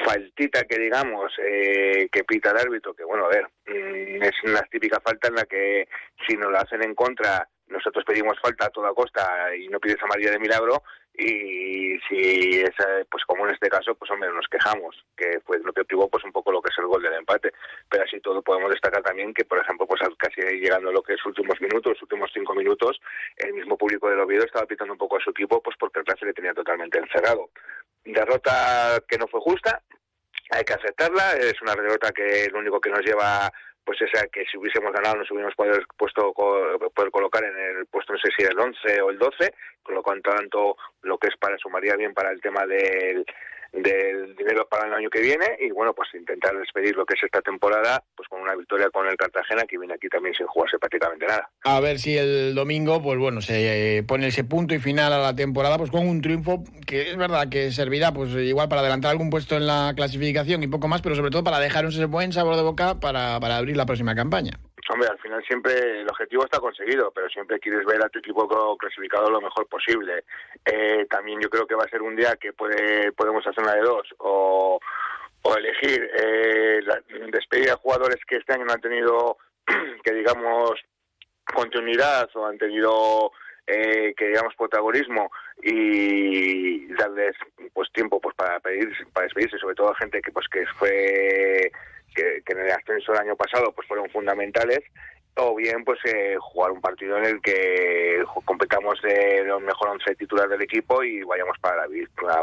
faltita 0.04 0.62
que 0.64 0.78
digamos 0.78 1.32
eh, 1.44 2.08
que 2.10 2.25
pita 2.25 2.50
el 2.50 2.58
árbitro 2.58 2.94
que 2.94 3.04
bueno 3.04 3.26
a 3.26 3.28
ver 3.28 3.46
mmm, 3.66 4.22
es 4.22 4.34
una 4.44 4.62
típica 4.62 5.00
falta 5.00 5.28
en 5.28 5.34
la 5.34 5.44
que 5.44 5.88
si 6.26 6.37
nos 6.37 6.52
la 6.52 6.60
hacen 6.60 6.82
en 6.82 6.94
contra 6.94 7.49
nosotros 7.70 8.04
pedimos 8.04 8.38
falta 8.40 8.66
a 8.66 8.70
toda 8.70 8.92
costa 8.92 9.54
y 9.56 9.68
no 9.68 9.80
pides 9.80 10.02
a 10.02 10.06
María 10.06 10.30
de 10.30 10.38
milagro 10.38 10.82
y 11.14 11.98
si 12.08 12.60
es 12.60 12.70
pues 13.10 13.24
como 13.26 13.46
en 13.46 13.54
este 13.54 13.68
caso 13.68 13.94
pues 13.94 14.10
hombre 14.10 14.30
nos 14.32 14.46
quejamos 14.48 14.96
que 15.16 15.40
fue 15.44 15.58
lo 15.60 15.72
que 15.72 15.84
privó 15.84 16.08
pues 16.08 16.24
un 16.24 16.32
poco 16.32 16.52
lo 16.52 16.62
que 16.62 16.70
es 16.72 16.78
el 16.78 16.86
gol 16.86 17.02
del 17.02 17.14
empate. 17.14 17.52
Pero 17.88 18.04
así 18.04 18.20
todo 18.20 18.42
podemos 18.42 18.70
destacar 18.70 19.02
también 19.02 19.34
que 19.34 19.44
por 19.44 19.58
ejemplo 19.58 19.86
pues 19.86 20.00
casi 20.18 20.40
llegando 20.40 20.90
a 20.90 20.92
lo 20.92 21.02
que 21.02 21.14
es 21.14 21.26
últimos 21.26 21.60
minutos 21.60 21.92
los 21.92 22.02
últimos 22.02 22.30
cinco 22.32 22.54
minutos 22.54 23.00
el 23.36 23.52
mismo 23.52 23.76
público 23.76 24.08
del 24.08 24.20
Oviedo 24.20 24.44
estaba 24.44 24.66
pitando 24.66 24.92
un 24.92 24.98
poco 24.98 25.16
a 25.16 25.20
su 25.20 25.30
equipo 25.30 25.62
pues 25.62 25.76
porque 25.78 26.00
el 26.00 26.04
clase 26.04 26.26
le 26.26 26.32
tenía 26.32 26.54
totalmente 26.54 26.98
encerrado. 26.98 27.50
Derrota 28.04 29.02
que 29.06 29.18
no 29.18 29.26
fue 29.28 29.40
justa 29.40 29.82
hay 30.50 30.64
que 30.64 30.74
aceptarla 30.74 31.34
es 31.34 31.60
una 31.62 31.74
derrota 31.74 32.10
que 32.12 32.48
lo 32.50 32.58
único 32.58 32.80
que 32.80 32.90
nos 32.90 33.04
lleva 33.04 33.52
pues 33.84 34.00
esa 34.02 34.26
que 34.28 34.44
si 34.44 34.56
hubiésemos 34.56 34.92
ganado 34.92 35.16
nos 35.16 35.30
hubiéramos 35.30 35.54
podido 35.54 35.78
puesto, 35.96 36.32
poder 36.32 37.10
colocar 37.10 37.44
en 37.44 37.56
el 37.56 37.87
puesto, 37.87 38.12
no 38.12 38.18
sé 38.18 38.30
si 38.37 38.44
el 38.44 38.58
11 38.58 39.02
o 39.02 39.10
el 39.10 39.18
12, 39.18 39.54
con 39.82 39.94
lo 39.94 40.02
cual 40.02 40.22
tanto 40.22 40.76
lo 41.02 41.18
que 41.18 41.28
es 41.28 41.37
para 41.37 41.58
sumaría 41.58 41.96
bien 41.96 42.14
para 42.14 42.30
el 42.30 42.40
tema 42.40 42.66
del, 42.66 43.25
del 43.72 44.34
dinero 44.36 44.66
para 44.68 44.86
el 44.86 44.94
año 44.94 45.10
que 45.10 45.20
viene 45.20 45.46
y 45.60 45.70
bueno 45.70 45.94
pues 45.94 46.08
intentar 46.14 46.56
despedir 46.56 46.96
lo 46.96 47.06
que 47.06 47.14
es 47.14 47.22
esta 47.22 47.40
temporada 47.40 48.02
pues 48.16 48.28
con 48.28 48.40
una 48.40 48.54
victoria 48.54 48.90
con 48.90 49.06
el 49.06 49.16
Cartagena 49.16 49.64
que 49.64 49.78
viene 49.78 49.94
aquí 49.94 50.08
también 50.08 50.34
sin 50.34 50.46
jugarse 50.46 50.78
prácticamente 50.78 51.26
nada. 51.26 51.50
A 51.64 51.80
ver 51.80 51.98
si 51.98 52.16
el 52.16 52.54
domingo 52.54 53.02
pues 53.02 53.18
bueno 53.18 53.40
se 53.40 53.98
eh, 53.98 54.02
pone 54.02 54.28
ese 54.28 54.44
punto 54.44 54.74
y 54.74 54.78
final 54.78 55.12
a 55.12 55.18
la 55.18 55.34
temporada 55.34 55.78
pues 55.78 55.90
con 55.90 56.06
un 56.06 56.20
triunfo 56.20 56.64
que 56.86 57.10
es 57.10 57.16
verdad 57.16 57.48
que 57.48 57.70
servirá 57.70 58.12
pues 58.12 58.30
igual 58.30 58.68
para 58.68 58.80
adelantar 58.80 59.12
algún 59.12 59.30
puesto 59.30 59.56
en 59.56 59.66
la 59.66 59.92
clasificación 59.94 60.62
y 60.62 60.66
poco 60.66 60.88
más 60.88 61.02
pero 61.02 61.14
sobre 61.14 61.30
todo 61.30 61.44
para 61.44 61.60
dejar 61.60 61.84
ese 61.84 62.06
buen 62.06 62.32
sabor 62.32 62.56
de 62.56 62.62
boca 62.62 62.98
para, 63.00 63.38
para 63.40 63.56
abrir 63.56 63.76
la 63.76 63.86
próxima 63.86 64.14
campaña 64.14 64.58
hombre, 64.90 65.09
al 65.09 65.18
final 65.18 65.42
siempre 65.44 66.00
el 66.00 66.09
objetivo 66.09 66.44
está 66.44 66.59
conseguido, 66.59 67.11
pero 67.12 67.28
siempre 67.28 67.59
quieres 67.61 67.85
ver 67.87 68.04
a 68.04 68.09
tu 68.09 68.18
equipo 68.18 68.47
clasificado 68.76 69.30
lo 69.30 69.40
mejor 69.40 69.66
posible. 69.68 70.25
Eh, 70.64 71.06
también 71.09 71.40
yo 71.40 71.49
creo 71.49 71.66
que 71.66 71.75
va 71.75 71.85
a 71.85 71.88
ser 71.88 72.02
un 72.02 72.16
día 72.16 72.37
que 72.37 72.52
puede 72.52 73.12
podemos 73.12 73.47
hacer 73.47 73.62
una 73.62 73.75
de 73.75 73.82
dos, 73.82 74.09
o, 74.18 74.80
elegir 75.56 76.09
eh, 76.16 76.80
despedir 77.32 77.70
a 77.70 77.76
jugadores 77.76 78.18
que 78.26 78.37
este 78.37 78.52
año 78.52 78.64
no 78.64 78.73
han 78.73 78.80
tenido, 78.80 79.37
que 80.04 80.12
digamos, 80.12 80.80
continuidad 81.44 82.28
o 82.35 82.47
han 82.47 82.59
tenido 82.59 83.32
eh, 83.66 84.14
que 84.16 84.28
digamos 84.28 84.54
protagonismo 84.56 85.30
y 85.62 86.87
darles 86.94 87.37
pues 87.73 87.90
tiempo 87.92 88.20
pues 88.20 88.35
para 88.35 88.59
pedir 88.61 88.90
para 89.12 89.25
despedirse 89.25 89.59
sobre 89.59 89.75
todo 89.75 89.90
a 89.90 89.97
gente 89.97 90.20
que 90.23 90.32
pues 90.32 90.49
que 90.49 90.64
fue 90.78 91.70
que, 92.54 92.61
en 92.61 92.66
el 92.66 92.73
ascenso 92.73 93.12
del 93.12 93.23
año 93.23 93.37
pasado 93.37 93.73
pues 93.73 93.87
fueron 93.87 94.09
fundamentales 94.11 94.80
o 95.37 95.54
bien 95.54 95.85
pues 95.85 95.99
eh, 96.04 96.37
jugar 96.38 96.73
un 96.73 96.80
partido 96.80 97.16
en 97.19 97.25
el 97.25 97.40
que 97.40 98.23
completamos 98.45 99.00
de 99.02 99.45
los 99.45 99.62
mejor 99.62 99.90
once 99.90 100.14
titulares 100.16 100.50
del 100.50 100.62
equipo 100.62 101.02
y 101.02 101.23
vayamos 101.23 101.57
para, 101.61 101.87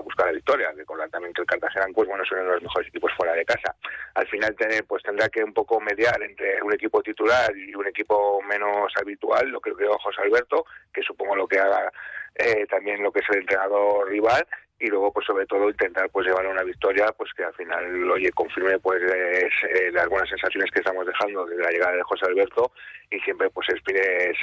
buscar 0.01 0.27
la 0.27 0.31
victoria. 0.31 0.71
Recordar 0.75 1.09
también 1.09 1.33
que 1.33 1.41
el 1.41 1.47
Cartagena 1.47 1.85
pues 1.93 2.07
bueno 2.07 2.23
es 2.23 2.31
uno 2.31 2.41
de 2.41 2.47
los 2.47 2.63
mejores 2.63 2.87
equipos 2.87 3.11
fuera 3.15 3.33
de 3.33 3.45
casa. 3.45 3.75
Al 4.15 4.27
final 4.27 4.55
tener, 4.55 4.85
pues 4.85 5.03
tendrá 5.03 5.29
que 5.29 5.43
un 5.43 5.53
poco 5.53 5.79
mediar 5.79 6.21
entre 6.23 6.61
un 6.63 6.73
equipo 6.73 7.01
titular 7.03 7.55
y 7.55 7.75
un 7.75 7.87
equipo 7.87 8.41
menos 8.43 8.91
habitual 8.99 9.49
lo 9.49 9.59
que 9.59 9.73
creo 9.73 9.97
José 9.99 10.21
Alberto 10.21 10.65
que 10.93 11.01
supongo 11.01 11.35
lo 11.35 11.47
que 11.47 11.59
haga 11.59 11.91
eh, 12.35 12.65
también 12.67 13.03
lo 13.03 13.11
que 13.11 13.19
es 13.19 13.25
el 13.29 13.39
entrenador 13.39 14.09
rival 14.09 14.47
y 14.79 14.87
luego 14.87 15.11
pues 15.11 15.25
sobre 15.25 15.45
todo 15.45 15.69
intentar 15.69 16.09
pues 16.09 16.27
llevar 16.27 16.45
una 16.47 16.63
victoria 16.63 17.11
pues 17.17 17.31
que 17.35 17.43
al 17.43 17.53
final 17.53 18.11
oye 18.11 18.31
confirme 18.31 18.77
pues 18.79 19.01
eh, 19.01 19.91
las 19.91 20.07
buenas 20.07 20.29
sensaciones 20.29 20.69
que 20.71 20.79
estamos 20.79 21.05
dejando 21.05 21.45
desde 21.45 21.63
la 21.63 21.71
llegada 21.71 21.95
de 21.95 22.03
José 22.03 22.25
Alberto 22.27 22.71
y 23.09 23.19
siempre 23.19 23.49
pues 23.49 23.67
es, 23.69 23.81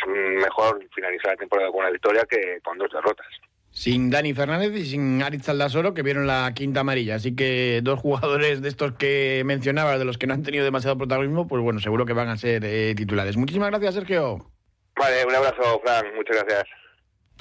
mejor 0.07 0.85
finalizar 0.95 1.33
la 1.33 1.37
temporada 1.37 1.71
con 1.71 1.81
una 1.81 1.91
victoria 1.91 2.25
que 2.29 2.59
con 2.65 2.79
dos 2.79 2.91
derrotas 2.93 3.27
sin 3.71 4.09
Dani 4.09 4.33
Fernández 4.35 4.73
y 4.77 4.85
sin 4.85 5.21
Aritz 5.21 5.49
Aldasoro, 5.49 5.95
que 5.95 6.05
vieron 6.05 6.29
la 6.29 6.53
quinta 6.55 6.83
amarilla. 6.83 7.17
Así 7.17 7.35
que 7.35 7.81
dos 7.83 7.99
jugadores 7.99 8.63
de 8.63 8.69
estos 8.69 8.93
que 8.93 9.43
mencionabas, 9.45 9.99
de 9.99 10.05
los 10.05 10.17
que 10.17 10.29
no 10.29 10.35
han 10.35 10.45
tenido 10.45 10.65
demasiado 10.65 10.97
protagonismo, 10.97 11.49
pues 11.49 11.61
bueno, 11.61 11.81
seguro 11.81 12.07
que 12.07 12.13
van 12.13 12.29
a 12.29 12.37
ser 12.37 12.65
eh, 12.65 12.95
titulares. 12.97 13.37
Muchísimas 13.37 13.71
gracias, 13.71 13.95
Sergio. 13.95 14.49
Vale, 14.95 15.27
un 15.27 15.35
abrazo, 15.35 15.81
Fran. 15.83 16.15
Muchas 16.15 16.45
gracias 16.45 16.84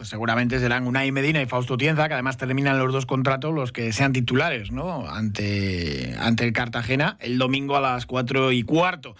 pues 0.04 0.10
seguramente 0.10 0.60
serán 0.60 0.86
Unai 0.86 1.14
Medina 1.14 1.42
y 1.42 1.46
Fausto 1.46 1.78
Tienza, 1.78 2.10
que 2.10 2.14
además 2.14 2.36
terminan 2.36 2.78
los 2.78 2.92
dos 2.92 3.06
contratos 3.06 3.56
los 3.56 3.72
que 3.72 3.94
sean 3.94 4.12
titulares, 4.12 4.70
¿no? 4.70 5.10
Ante, 5.10 6.14
ante 6.20 6.44
el 6.44 6.52
Cartagena 6.52 7.16
el 7.22 7.38
domingo 7.38 7.78
a 7.78 7.80
las 7.80 8.06
cuatro 8.06 8.52
y 8.52 8.64
cuarto 8.64 9.16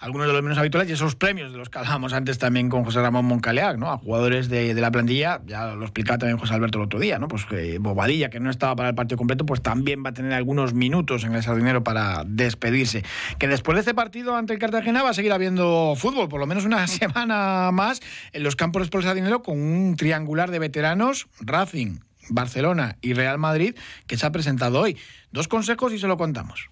algunos 0.00 0.26
de 0.26 0.32
los 0.32 0.42
menos 0.42 0.58
habituales 0.58 0.88
y 0.90 0.92
esos 0.92 1.14
premios 1.16 1.52
de 1.52 1.58
los 1.58 1.68
que 1.68 1.78
hablábamos 1.78 2.12
antes 2.12 2.38
también 2.38 2.68
con 2.68 2.84
José 2.84 3.00
Ramón 3.00 3.24
Moncaleac, 3.24 3.78
¿no? 3.78 3.90
A 3.90 3.98
jugadores 3.98 4.48
de, 4.48 4.74
la 4.74 4.90
plantilla, 4.90 5.40
ya 5.46 5.74
lo 5.74 5.82
explicaba 5.82 6.18
también 6.18 6.38
José 6.38 6.54
Alberto 6.54 6.78
el 6.78 6.84
otro 6.84 6.98
día, 6.98 7.18
¿no? 7.18 7.28
Pues 7.28 7.44
que 7.44 7.78
Bobadilla, 7.78 8.30
que 8.30 8.40
no 8.40 8.50
estaba 8.50 8.76
para 8.76 8.90
el 8.90 8.94
partido 8.94 9.18
completo, 9.18 9.46
pues 9.46 9.62
también 9.62 10.04
va 10.04 10.10
a 10.10 10.14
tener 10.14 10.32
algunos 10.32 10.74
minutos 10.74 11.24
en 11.24 11.34
el 11.34 11.42
Sardinero 11.42 11.82
para 11.84 12.24
despedirse. 12.26 13.04
Que 13.38 13.48
después 13.48 13.76
de 13.76 13.80
este 13.80 13.94
partido 13.94 14.36
ante 14.36 14.52
el 14.52 14.58
Cartagena 14.58 15.02
va 15.02 15.10
a 15.10 15.14
seguir 15.14 15.32
habiendo 15.32 15.94
fútbol, 15.96 16.28
por 16.28 16.40
lo 16.40 16.46
menos 16.46 16.64
una 16.64 16.86
semana 16.86 17.70
más, 17.72 18.00
en 18.32 18.42
los 18.42 18.56
campos 18.56 18.88
por 18.88 19.00
el 19.00 19.06
Sardinero 19.06 19.42
con 19.42 19.60
un 19.60 19.96
triangular 19.96 20.50
de 20.50 20.58
veteranos, 20.58 21.28
Racing, 21.40 21.98
Barcelona 22.28 22.96
y 23.00 23.14
Real 23.14 23.38
Madrid, 23.38 23.76
que 24.06 24.16
se 24.16 24.26
ha 24.26 24.32
presentado 24.32 24.80
hoy. 24.80 24.96
Dos 25.32 25.48
consejos 25.48 25.92
y 25.92 25.98
se 25.98 26.06
lo 26.06 26.16
contamos. 26.16 26.70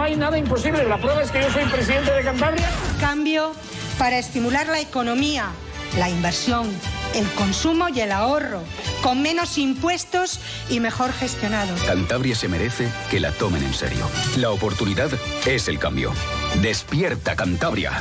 No 0.00 0.06
hay 0.06 0.16
nada 0.16 0.38
imposible. 0.38 0.82
La 0.88 0.96
prueba 0.96 1.20
es 1.22 1.30
que 1.30 1.42
yo 1.42 1.50
soy 1.50 1.66
presidente 1.66 2.10
de 2.10 2.22
Cantabria. 2.22 2.66
Cambio 3.00 3.52
para 3.98 4.16
estimular 4.16 4.66
la 4.66 4.80
economía, 4.80 5.50
la 5.98 6.08
inversión, 6.08 6.66
el 7.14 7.26
consumo 7.32 7.90
y 7.90 8.00
el 8.00 8.10
ahorro, 8.10 8.62
con 9.02 9.20
menos 9.20 9.58
impuestos 9.58 10.40
y 10.70 10.80
mejor 10.80 11.12
gestionado. 11.12 11.76
Cantabria 11.84 12.34
se 12.34 12.48
merece 12.48 12.88
que 13.10 13.20
la 13.20 13.30
tomen 13.32 13.62
en 13.62 13.74
serio. 13.74 14.08
La 14.38 14.48
oportunidad 14.48 15.10
es 15.44 15.68
el 15.68 15.78
cambio. 15.78 16.14
Despierta 16.62 17.36
Cantabria. 17.36 17.92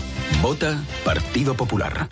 Vota 0.42 0.78
Partido 1.04 1.56
Popular. 1.56 2.08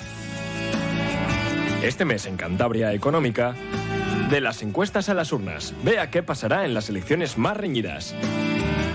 Este 1.81 2.03
mes 2.03 2.25
en 2.25 2.35
Cantabria 2.35 2.91
Económica, 2.91 3.55
de 4.29 4.41
las 4.41 4.61
encuestas 4.63 5.07
a 5.07 5.13
las 5.13 5.31
urnas, 5.31 5.73
vea 5.85 6.09
qué 6.09 6.23
pasará 6.23 6.65
en 6.65 6.73
las 6.73 6.89
elecciones 6.89 7.37
más 7.37 7.55
reñidas. 7.55 8.15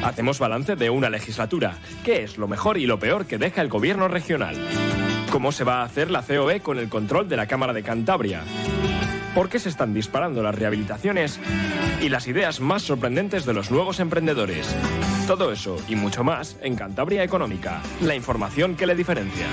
Hacemos 0.02 0.38
balance 0.38 0.76
de 0.76 0.90
una 0.90 1.08
legislatura. 1.08 1.78
¿Qué 2.04 2.24
es 2.24 2.36
lo 2.36 2.48
mejor 2.48 2.76
y 2.76 2.86
lo 2.86 2.98
peor 2.98 3.26
que 3.26 3.38
deja 3.38 3.62
el 3.62 3.68
gobierno 3.68 4.08
regional? 4.08 4.56
¿Cómo 5.30 5.52
se 5.52 5.64
va 5.64 5.80
a 5.80 5.84
hacer 5.84 6.10
la 6.10 6.22
COE 6.22 6.60
con 6.60 6.78
el 6.78 6.88
control 6.88 7.28
de 7.28 7.36
la 7.36 7.46
Cámara 7.46 7.72
de 7.72 7.82
Cantabria? 7.82 8.42
¿Por 9.34 9.48
qué 9.48 9.58
se 9.58 9.68
están 9.68 9.94
disparando 9.94 10.42
las 10.42 10.54
rehabilitaciones? 10.54 11.40
Y 12.02 12.08
las 12.08 12.26
ideas 12.26 12.60
más 12.60 12.82
sorprendentes 12.82 13.46
de 13.46 13.54
los 13.54 13.70
nuevos 13.70 14.00
emprendedores. 14.00 14.74
Todo 15.26 15.52
eso 15.52 15.76
y 15.88 15.94
mucho 15.94 16.24
más 16.24 16.56
en 16.62 16.74
Cantabria 16.74 17.22
Económica, 17.22 17.80
la 18.02 18.16
información 18.16 18.74
que 18.74 18.86
le 18.86 18.96
diferencia. 18.96 19.46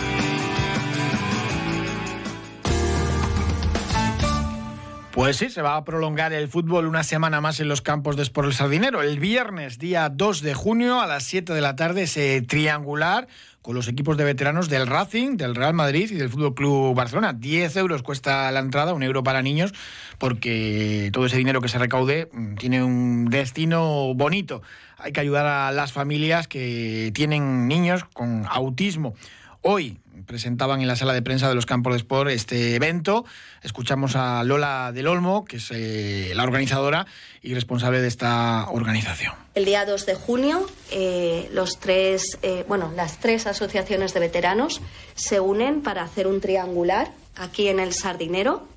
Pues 5.19 5.35
sí, 5.35 5.49
se 5.49 5.61
va 5.61 5.75
a 5.75 5.83
prolongar 5.83 6.31
el 6.31 6.47
fútbol 6.47 6.85
una 6.85 7.03
semana 7.03 7.41
más 7.41 7.59
en 7.59 7.67
los 7.67 7.81
campos 7.81 8.15
de 8.15 8.23
Sport 8.23 8.47
El 8.47 8.53
Sardinero. 8.53 9.01
El 9.01 9.19
viernes, 9.19 9.77
día 9.77 10.07
2 10.07 10.41
de 10.41 10.53
junio, 10.53 11.01
a 11.01 11.07
las 11.07 11.25
7 11.25 11.51
de 11.51 11.59
la 11.59 11.75
tarde, 11.75 12.03
ese 12.03 12.41
triangular 12.41 13.27
con 13.61 13.75
los 13.75 13.89
equipos 13.89 14.15
de 14.15 14.23
veteranos 14.23 14.69
del 14.69 14.87
Racing, 14.87 15.35
del 15.35 15.55
Real 15.55 15.73
Madrid 15.73 16.09
y 16.09 16.15
del 16.15 16.29
Fútbol 16.29 16.55
Club 16.55 16.95
Barcelona. 16.95 17.33
10 17.33 17.75
euros 17.75 18.01
cuesta 18.01 18.49
la 18.53 18.61
entrada, 18.61 18.93
un 18.93 19.03
euro 19.03 19.21
para 19.21 19.41
niños, 19.41 19.73
porque 20.19 21.09
todo 21.11 21.25
ese 21.25 21.35
dinero 21.35 21.59
que 21.59 21.67
se 21.67 21.79
recaude 21.79 22.29
mm, 22.31 22.55
tiene 22.55 22.81
un 22.81 23.25
destino 23.25 24.13
bonito. 24.13 24.61
Hay 24.97 25.11
que 25.11 25.19
ayudar 25.19 25.45
a 25.45 25.73
las 25.73 25.91
familias 25.91 26.47
que 26.47 27.11
tienen 27.13 27.67
niños 27.67 28.05
con 28.13 28.45
autismo. 28.49 29.15
Hoy 29.63 29.97
presentaban 30.29 30.79
en 30.79 30.87
la 30.87 30.95
sala 30.95 31.13
de 31.13 31.23
prensa 31.23 31.49
de 31.49 31.55
los 31.55 31.65
Campos 31.65 31.91
de 31.91 31.97
Sport 31.97 32.29
este 32.29 32.75
evento. 32.75 33.25
Escuchamos 33.63 34.15
a 34.15 34.43
Lola 34.43 34.91
del 34.93 35.07
Olmo, 35.07 35.43
que 35.43 35.57
es 35.57 35.71
eh, 35.71 36.33
la 36.35 36.43
organizadora 36.43 37.07
y 37.41 37.55
responsable 37.55 37.99
de 37.99 38.07
esta 38.07 38.69
organización. 38.69 39.33
El 39.55 39.65
día 39.65 39.85
2 39.85 40.05
de 40.05 40.13
junio, 40.13 40.69
eh, 40.91 41.49
los 41.51 41.79
tres, 41.79 42.37
eh, 42.43 42.63
bueno, 42.67 42.91
las 42.95 43.19
tres 43.19 43.47
asociaciones 43.47 44.13
de 44.13 44.19
veteranos 44.19 44.81
se 45.15 45.39
unen 45.39 45.81
para 45.81 46.03
hacer 46.03 46.27
un 46.27 46.41
triangular 46.41 47.11
aquí 47.35 47.67
en 47.67 47.79
el 47.79 47.93
Sardinero 47.93 48.67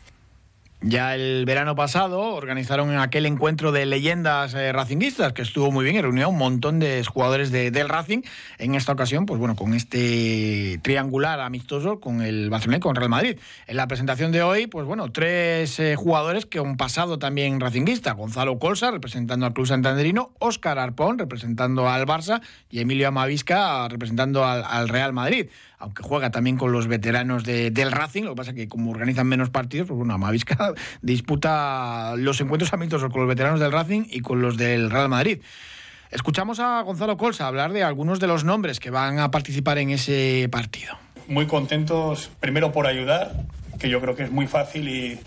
Ya 0.87 1.15
el 1.15 1.45
verano 1.45 1.75
pasado 1.75 2.21
organizaron 2.35 2.95
aquel 2.99 3.25
encuentro 3.25 3.71
de 3.71 3.87
leyendas 3.87 4.53
eh, 4.53 4.71
racinguistas 4.71 5.33
que 5.33 5.41
estuvo 5.41 5.71
muy 5.71 5.83
bien 5.83 5.95
y 5.95 6.01
reunió 6.01 6.25
a 6.25 6.27
un 6.27 6.37
montón 6.37 6.77
de 6.77 7.03
jugadores 7.03 7.51
del 7.51 7.89
Racing. 7.89 8.21
En 8.59 8.75
esta 8.75 8.91
ocasión, 8.91 9.25
pues 9.25 9.39
bueno, 9.39 9.55
con 9.55 9.73
este 9.73 10.79
triangular 10.83 11.39
amistoso 11.39 11.99
con 11.99 12.21
el 12.21 12.51
Barcelona 12.51 12.77
y 12.77 12.79
con 12.81 12.95
Real 12.95 13.09
Madrid. 13.09 13.39
En 13.65 13.77
la 13.77 13.87
presentación 13.87 14.31
de 14.31 14.43
hoy, 14.43 14.67
pues 14.67 14.85
bueno, 14.85 15.11
tres 15.11 15.79
eh, 15.79 15.95
jugadores 15.95 16.45
que 16.45 16.59
han 16.59 16.77
pasado 16.77 17.17
también 17.17 17.59
racinguista. 17.59 18.11
Gonzalo 18.11 18.59
Colsa, 18.59 18.91
representando 18.91 19.47
al 19.47 19.53
Club 19.53 19.65
Santanderino, 19.65 20.33
Óscar 20.37 20.77
Arpón, 20.77 21.17
representando 21.17 21.89
al 21.89 22.05
Barça, 22.05 22.43
y 22.69 22.81
Emilio 22.81 23.07
Amavisca, 23.07 23.87
representando 23.87 24.45
al 24.45 24.87
Real 24.87 25.13
Madrid 25.13 25.47
aunque 25.79 26.03
juega 26.03 26.31
también 26.31 26.57
con 26.57 26.71
los 26.71 26.87
veteranos 26.87 27.43
del 27.43 27.91
Racing, 27.91 28.23
lo 28.23 28.31
que 28.31 28.35
pasa 28.35 28.51
es 28.51 28.55
que 28.55 28.67
como 28.67 28.91
organizan 28.91 29.27
menos 29.27 29.49
partidos, 29.49 29.87
pues 29.87 29.97
bueno, 29.97 30.13
Amavisca 30.13 30.73
disputa 31.01 32.15
los 32.17 32.39
encuentros 32.41 32.73
amistosos 32.73 33.11
con 33.11 33.21
los 33.21 33.29
veteranos 33.29 33.59
del 33.59 33.71
Racing 33.71 34.03
y 34.09 34.21
con 34.21 34.41
los 34.41 34.57
del 34.57 34.89
Real 34.89 35.09
Madrid. 35.09 35.39
Escuchamos 36.11 36.59
a 36.59 36.81
Gonzalo 36.81 37.17
Colsa 37.17 37.47
hablar 37.47 37.73
de 37.73 37.83
algunos 37.83 38.19
de 38.19 38.27
los 38.27 38.43
nombres 38.43 38.79
que 38.79 38.89
van 38.89 39.19
a 39.19 39.31
participar 39.31 39.79
en 39.79 39.89
ese 39.89 40.47
partido. 40.51 40.95
Muy 41.27 41.47
contentos, 41.47 42.29
primero 42.39 42.71
por 42.71 42.87
ayudar, 42.87 43.33
que 43.79 43.89
yo 43.89 43.99
creo 43.99 44.15
que 44.15 44.23
es 44.23 44.31
muy 44.31 44.47
fácil 44.47 44.87
y, 44.87 45.19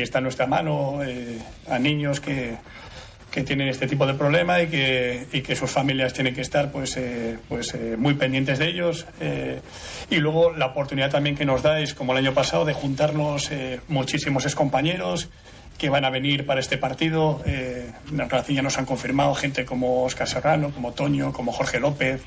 está 0.00 0.18
en 0.18 0.24
nuestra 0.24 0.46
mano, 0.46 0.98
eh, 1.04 1.38
a 1.70 1.78
niños 1.78 2.20
que, 2.20 2.56
que 3.36 3.42
tienen 3.42 3.68
este 3.68 3.86
tipo 3.86 4.06
de 4.06 4.14
problema 4.14 4.62
y 4.62 4.68
que, 4.68 5.26
y 5.30 5.42
que 5.42 5.54
sus 5.54 5.70
familias 5.70 6.14
tienen 6.14 6.34
que 6.34 6.40
estar 6.40 6.72
pues, 6.72 6.96
eh, 6.96 7.36
pues 7.50 7.74
eh, 7.74 7.94
muy 7.98 8.14
pendientes 8.14 8.58
de 8.58 8.66
ellos. 8.66 9.06
Eh, 9.20 9.60
y 10.08 10.16
luego 10.16 10.52
la 10.52 10.64
oportunidad 10.64 11.10
también 11.10 11.36
que 11.36 11.44
nos 11.44 11.62
dais, 11.62 11.92
como 11.92 12.12
el 12.12 12.18
año 12.18 12.32
pasado, 12.32 12.64
de 12.64 12.72
juntarnos 12.72 13.50
muchísimos 13.88 14.46
excompañeros 14.46 15.28
que 15.76 15.90
van 15.90 16.06
a 16.06 16.10
venir 16.10 16.46
para 16.46 16.60
este 16.60 16.78
partido. 16.78 17.42
la 18.10 18.44
ya 18.48 18.62
nos 18.62 18.78
han 18.78 18.86
confirmado 18.86 19.34
gente 19.34 19.66
como 19.66 20.04
Oscar 20.04 20.26
Serrano, 20.26 20.70
como 20.70 20.92
Toño, 20.92 21.34
como 21.34 21.52
Jorge 21.52 21.78
López. 21.78 22.22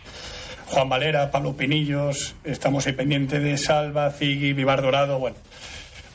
Juan 0.67 0.89
Valera, 0.89 1.31
Pablo 1.31 1.57
Pinillos, 1.57 2.35
estamos 2.43 2.85
ahí 2.85 2.93
pendientes 2.93 3.41
de 3.41 3.57
Salva, 3.57 4.11
Ziggy, 4.11 4.53
Vivar 4.53 4.83
Dorado, 4.83 5.17
bueno, 5.17 5.35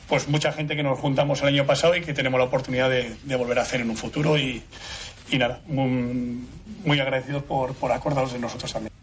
pues 0.07 0.27
mucha 0.27 0.51
gente 0.51 0.75
que 0.75 0.83
nos 0.83 0.99
juntamos 0.99 1.41
el 1.41 1.47
año 1.49 1.65
pasado 1.65 1.95
y 1.95 2.01
que 2.01 2.13
tenemos 2.13 2.39
la 2.39 2.45
oportunidad 2.45 2.89
de, 2.89 3.35
volver 3.35 3.59
a 3.59 3.63
hacer 3.63 3.81
en 3.81 3.89
un 3.89 3.97
futuro 3.97 4.37
y, 4.37 4.63
nada, 5.33 5.61
muy, 5.67 6.99
agradecidos 6.99 7.43
por, 7.43 7.73
por 7.75 7.91
acordaros 7.91 8.33
de 8.33 8.39
nosotros 8.39 8.71
también. 8.71 8.95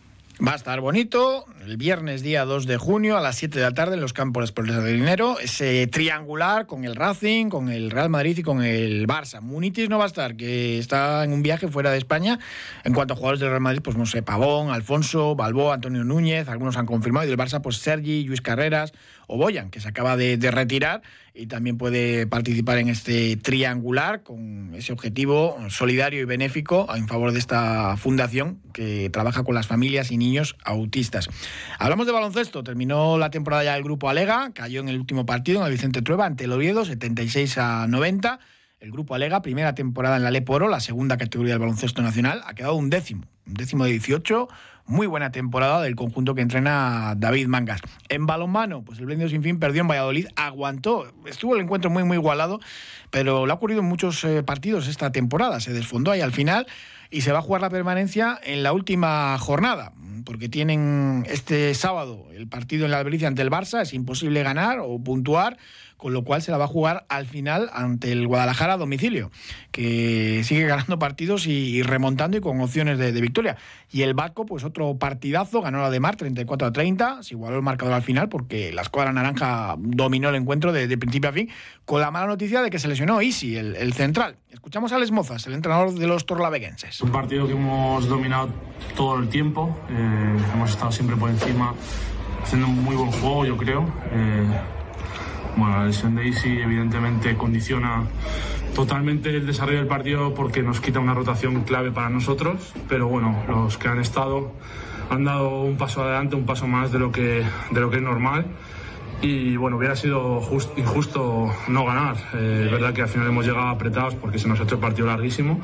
Va 0.44 0.54
a 0.54 0.56
estar 0.56 0.80
bonito 0.80 1.44
el 1.64 1.76
viernes 1.76 2.22
día 2.22 2.44
2 2.44 2.66
de 2.66 2.76
junio 2.76 3.16
a 3.16 3.20
las 3.20 3.36
7 3.36 3.60
de 3.60 3.64
la 3.64 3.74
tarde 3.74 3.94
en 3.94 4.00
los 4.00 4.12
campos 4.12 4.52
de 4.52 4.92
dinero. 4.92 5.38
Ese 5.38 5.86
triangular 5.86 6.66
con 6.66 6.84
el 6.84 6.96
Racing, 6.96 7.48
con 7.48 7.68
el 7.68 7.92
Real 7.92 8.08
Madrid 8.08 8.38
y 8.38 8.42
con 8.42 8.60
el 8.60 9.06
Barça. 9.06 9.40
Munitis 9.40 9.88
no 9.88 9.98
va 9.98 10.04
a 10.04 10.06
estar, 10.08 10.34
que 10.34 10.78
está 10.78 11.22
en 11.22 11.32
un 11.32 11.42
viaje 11.42 11.68
fuera 11.68 11.92
de 11.92 11.98
España. 11.98 12.40
En 12.82 12.92
cuanto 12.92 13.14
a 13.14 13.16
jugadores 13.16 13.38
del 13.38 13.50
Real 13.50 13.60
Madrid, 13.60 13.82
pues 13.84 13.96
no 13.96 14.04
sé, 14.04 14.22
Pavón, 14.22 14.70
Alfonso, 14.70 15.36
Balboa, 15.36 15.74
Antonio 15.74 16.02
Núñez, 16.02 16.48
algunos 16.48 16.76
han 16.76 16.86
confirmado. 16.86 17.26
Y 17.26 17.28
del 17.28 17.38
Barça, 17.38 17.62
pues 17.62 17.76
Sergi, 17.76 18.24
Luis 18.24 18.40
Carreras 18.40 18.92
Boyan, 19.36 19.70
que 19.70 19.80
se 19.80 19.88
acaba 19.88 20.16
de 20.16 20.50
retirar 20.50 21.02
y 21.34 21.46
también 21.46 21.78
puede 21.78 22.26
participar 22.26 22.78
en 22.78 22.88
este 22.88 23.36
triangular 23.36 24.22
con 24.22 24.74
ese 24.74 24.92
objetivo 24.92 25.56
solidario 25.70 26.20
y 26.20 26.24
benéfico 26.24 26.86
en 26.94 27.08
favor 27.08 27.32
de 27.32 27.38
esta 27.38 27.96
fundación 27.96 28.60
que 28.72 29.08
trabaja 29.10 29.42
con 29.42 29.54
las 29.54 29.66
familias 29.66 30.10
y 30.10 30.18
niños 30.18 30.56
autistas. 30.64 31.30
Hablamos 31.78 32.06
de 32.06 32.12
baloncesto, 32.12 32.62
terminó 32.62 33.16
la 33.16 33.30
temporada 33.30 33.64
ya 33.64 33.74
del 33.74 33.82
grupo 33.82 34.10
Alega, 34.10 34.50
cayó 34.52 34.80
en 34.80 34.88
el 34.88 34.98
último 34.98 35.24
partido 35.24 35.60
en 35.60 35.66
el 35.66 35.72
Vicente 35.72 36.02
Trueba 36.02 36.26
ante 36.26 36.44
el 36.44 36.52
Oviedo 36.52 36.84
76 36.84 37.56
a 37.58 37.86
90. 37.86 38.38
El 38.80 38.90
grupo 38.90 39.14
Alega, 39.14 39.42
primera 39.42 39.74
temporada 39.74 40.16
en 40.16 40.24
la 40.24 40.30
Leporo, 40.30 40.68
la 40.68 40.80
segunda 40.80 41.16
categoría 41.16 41.54
del 41.54 41.60
baloncesto 41.60 42.02
nacional, 42.02 42.42
ha 42.44 42.54
quedado 42.54 42.74
un 42.74 42.90
décimo, 42.90 43.22
décimo 43.46 43.84
de 43.84 43.90
18 43.92 44.48
muy 44.86 45.06
buena 45.06 45.30
temporada 45.30 45.80
del 45.82 45.96
conjunto 45.96 46.34
que 46.34 46.42
entrena 46.42 47.14
David 47.16 47.46
Mangas. 47.46 47.80
En 48.08 48.26
balonmano, 48.26 48.82
pues 48.82 48.98
el 48.98 49.06
Blendio 49.06 49.28
Sin 49.28 49.42
Fin 49.42 49.58
perdió 49.58 49.82
en 49.82 49.88
Valladolid, 49.88 50.26
aguantó, 50.36 51.12
estuvo 51.26 51.54
el 51.54 51.62
encuentro 51.62 51.90
muy, 51.90 52.04
muy 52.04 52.16
igualado, 52.16 52.60
pero 53.10 53.46
le 53.46 53.52
ha 53.52 53.54
ocurrido 53.54 53.80
en 53.80 53.86
muchos 53.86 54.22
eh, 54.24 54.42
partidos 54.42 54.88
esta 54.88 55.12
temporada, 55.12 55.60
se 55.60 55.72
desfondó 55.72 56.10
ahí 56.10 56.20
al 56.20 56.32
final 56.32 56.66
y 57.10 57.20
se 57.20 57.32
va 57.32 57.38
a 57.38 57.42
jugar 57.42 57.60
la 57.60 57.70
permanencia 57.70 58.38
en 58.42 58.62
la 58.62 58.72
última 58.72 59.38
jornada, 59.38 59.92
porque 60.24 60.48
tienen 60.48 61.26
este 61.28 61.74
sábado 61.74 62.26
el 62.34 62.48
partido 62.48 62.84
en 62.84 62.90
la 62.90 62.98
Albericia 62.98 63.28
ante 63.28 63.42
el 63.42 63.50
Barça, 63.50 63.82
es 63.82 63.92
imposible 63.92 64.42
ganar 64.42 64.78
o 64.80 64.98
puntuar 64.98 65.58
con 66.02 66.12
lo 66.12 66.24
cual 66.24 66.42
se 66.42 66.50
la 66.50 66.58
va 66.58 66.64
a 66.64 66.66
jugar 66.66 67.06
al 67.08 67.26
final 67.26 67.70
ante 67.72 68.10
el 68.10 68.26
Guadalajara 68.26 68.72
a 68.72 68.76
domicilio, 68.76 69.30
que 69.70 70.42
sigue 70.42 70.66
ganando 70.66 70.98
partidos 70.98 71.46
y, 71.46 71.80
remontando 71.84 72.36
y 72.36 72.40
con 72.40 72.60
opciones 72.60 72.98
de, 72.98 73.12
victoria. 73.20 73.56
Y 73.88 74.02
el 74.02 74.12
Vasco, 74.12 74.44
pues 74.44 74.64
otro 74.64 74.98
partidazo, 74.98 75.62
ganó 75.62 75.80
la 75.80 75.90
de 75.90 76.00
Mar 76.00 76.16
34 76.16 76.66
a 76.66 76.72
30, 76.72 77.22
se 77.22 77.34
igualó 77.34 77.58
el 77.58 77.62
marcador 77.62 77.94
al 77.94 78.02
final 78.02 78.28
porque 78.28 78.72
la 78.72 78.82
escuadra 78.82 79.12
naranja 79.12 79.76
dominó 79.78 80.30
el 80.30 80.34
encuentro 80.34 80.72
de, 80.72 80.98
principio 80.98 81.30
a 81.30 81.32
fin, 81.32 81.48
con 81.84 82.00
la 82.00 82.10
mala 82.10 82.26
noticia 82.26 82.62
de 82.62 82.70
que 82.70 82.80
se 82.80 82.88
lesionó 82.88 83.22
Isi, 83.22 83.56
el, 83.56 83.92
central. 83.92 84.38
Escuchamos 84.50 84.90
a 84.90 84.98
Les 84.98 85.12
Mozas, 85.12 85.46
el 85.46 85.54
entrenador 85.54 85.94
de 85.94 86.08
los 86.08 86.26
torlaveguenses. 86.26 87.00
Un 87.00 87.12
partido 87.12 87.46
que 87.46 87.52
hemos 87.52 88.08
dominado 88.08 88.48
todo 88.96 89.20
el 89.20 89.28
tiempo, 89.28 89.78
eh, 89.88 90.36
hemos 90.52 90.70
estado 90.70 90.90
siempre 90.90 91.14
por 91.14 91.30
encima, 91.30 91.74
haciendo 92.42 92.66
un 92.66 92.82
muy 92.82 92.96
buen 92.96 93.12
juego, 93.12 93.44
yo 93.44 93.56
creo. 93.56 93.86
Eh, 94.10 94.46
bueno, 95.56 95.78
la 95.78 95.86
lesión 95.86 96.14
de 96.14 96.28
Isi 96.28 96.48
evidentemente 96.48 97.36
condiciona 97.36 98.04
totalmente 98.74 99.30
el 99.30 99.46
desarrollo 99.46 99.78
del 99.78 99.86
partido 99.86 100.34
porque 100.34 100.62
nos 100.62 100.80
quita 100.80 100.98
una 101.00 101.14
rotación 101.14 101.62
clave 101.62 101.92
para 101.92 102.08
nosotros, 102.08 102.72
pero 102.88 103.08
bueno, 103.08 103.42
los 103.48 103.76
que 103.76 103.88
han 103.88 104.00
estado 104.00 104.52
han 105.10 105.24
dado 105.24 105.62
un 105.62 105.76
paso 105.76 106.02
adelante, 106.02 106.36
un 106.36 106.46
paso 106.46 106.66
más 106.66 106.90
de 106.90 106.98
lo 106.98 107.12
que, 107.12 107.44
de 107.70 107.80
lo 107.80 107.90
que 107.90 107.96
es 107.96 108.02
normal. 108.02 108.46
Y 109.20 109.56
bueno, 109.56 109.76
hubiera 109.76 109.94
sido 109.94 110.40
injusto 110.76 111.52
no 111.68 111.84
ganar. 111.84 112.16
Eh, 112.34 112.62
es 112.64 112.72
verdad 112.72 112.92
que 112.92 113.02
al 113.02 113.08
final 113.08 113.28
hemos 113.28 113.46
llegado 113.46 113.68
apretados 113.68 114.14
porque 114.16 114.38
se 114.38 114.48
nos 114.48 114.58
ha 114.58 114.64
hecho 114.64 114.76
el 114.76 114.80
partido 114.80 115.06
larguísimo, 115.06 115.60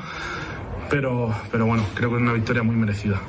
pero, 0.89 1.33
pero 1.51 1.65
bueno, 1.65 1.83
creo 1.95 2.09
que 2.09 2.15
es 2.15 2.21
una 2.21 2.33
victoria 2.33 2.63
muy 2.63 2.75
merecida. 2.75 3.19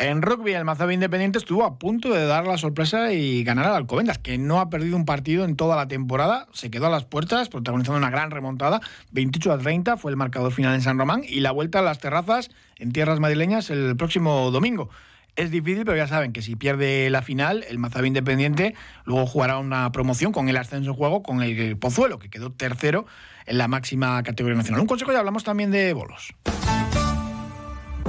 En 0.00 0.22
rugby, 0.22 0.54
el 0.54 0.64
Mazaba 0.64 0.94
Independiente 0.94 1.36
estuvo 1.36 1.62
a 1.62 1.78
punto 1.78 2.10
de 2.10 2.24
dar 2.24 2.46
la 2.46 2.56
sorpresa 2.56 3.12
y 3.12 3.44
ganar 3.44 3.66
al 3.66 3.74
Alcobendas, 3.74 4.16
que 4.16 4.38
no 4.38 4.58
ha 4.58 4.70
perdido 4.70 4.96
un 4.96 5.04
partido 5.04 5.44
en 5.44 5.56
toda 5.56 5.76
la 5.76 5.88
temporada. 5.88 6.46
Se 6.54 6.70
quedó 6.70 6.86
a 6.86 6.90
las 6.90 7.04
puertas, 7.04 7.50
protagonizando 7.50 7.98
una 7.98 8.08
gran 8.08 8.30
remontada. 8.30 8.80
28 9.10 9.52
a 9.52 9.58
30 9.58 9.98
fue 9.98 10.10
el 10.10 10.16
marcador 10.16 10.52
final 10.52 10.74
en 10.74 10.80
San 10.80 10.98
Román 10.98 11.20
y 11.28 11.40
la 11.40 11.50
vuelta 11.50 11.80
a 11.80 11.82
las 11.82 11.98
terrazas 11.98 12.50
en 12.78 12.92
tierras 12.92 13.20
madrileñas 13.20 13.68
el 13.68 13.94
próximo 13.94 14.50
domingo. 14.50 14.88
Es 15.36 15.50
difícil, 15.50 15.84
pero 15.84 15.98
ya 15.98 16.06
saben 16.06 16.32
que 16.32 16.40
si 16.40 16.56
pierde 16.56 17.10
la 17.10 17.20
final, 17.20 17.66
el 17.68 17.78
Mazaba 17.78 18.06
Independiente 18.06 18.74
luego 19.04 19.26
jugará 19.26 19.58
una 19.58 19.92
promoción 19.92 20.32
con 20.32 20.48
el 20.48 20.56
ascenso 20.56 20.92
en 20.92 20.96
juego 20.96 21.22
con 21.22 21.42
el 21.42 21.76
Pozuelo, 21.76 22.18
que 22.18 22.30
quedó 22.30 22.50
tercero 22.50 23.04
en 23.44 23.58
la 23.58 23.68
máxima 23.68 24.22
categoría 24.22 24.56
nacional. 24.56 24.80
Un 24.80 24.86
consejo 24.86 25.12
y 25.12 25.16
hablamos 25.16 25.44
también 25.44 25.70
de 25.70 25.92
bolos. 25.92 26.32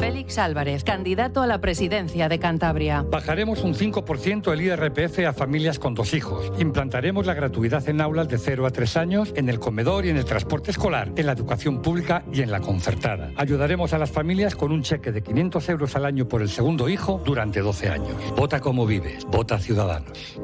Félix 0.02 0.40
Álvarez, 0.40 0.84
candidato 0.84 1.44
a 1.44 1.48
la 1.48 1.62
presidencia 1.62 2.28
de 2.28 2.40
Cantabria. 2.40 3.06
Bajaremos 3.08 3.62
un 3.62 3.76
5% 3.76 4.52
el 4.52 4.62
IRPF 4.62 5.28
a 5.28 5.32
familias 5.32 5.78
con 5.78 5.94
dos 5.94 6.16
hijos. 6.16 6.52
Implantaremos 6.58 7.28
la 7.28 7.36
gratuidad 7.36 7.88
en 7.88 8.02
aulas 8.02 8.28
de 8.28 8.40
0 8.40 8.66
a 8.66 8.72
3 8.72 8.98
años, 8.98 9.32
en 9.36 9.48
el 9.48 9.60
comedor 9.60 10.08
y 10.08 10.10
en 10.10 10.18
el 10.18 10.26
transporte 10.26 10.72
escolar, 10.72 11.12
en 11.16 11.28
la 11.28 11.34
educación 11.34 11.84
pública 11.84 12.24
y 12.34 12.42
en 12.42 12.50
la 12.50 12.62
concertada. 12.62 13.30
Ayudaremos 13.36 13.94
a 13.94 14.00
las 14.00 14.10
familias 14.10 14.56
con 14.56 14.72
un 14.72 14.82
cheque 14.82 15.12
de 15.12 15.22
500 15.22 15.70
euros 15.70 15.96
al 15.96 16.06
año 16.06 16.28
por 16.28 16.42
el 16.42 16.50
segundo 16.50 16.90
hijo 16.90 17.22
durante 17.24 17.60
12 17.60 17.90
años. 17.90 18.16
Vota 18.36 18.60
como 18.60 18.88
vives, 18.88 19.24
vota 19.26 19.60
Ciudadanos. 19.60 20.40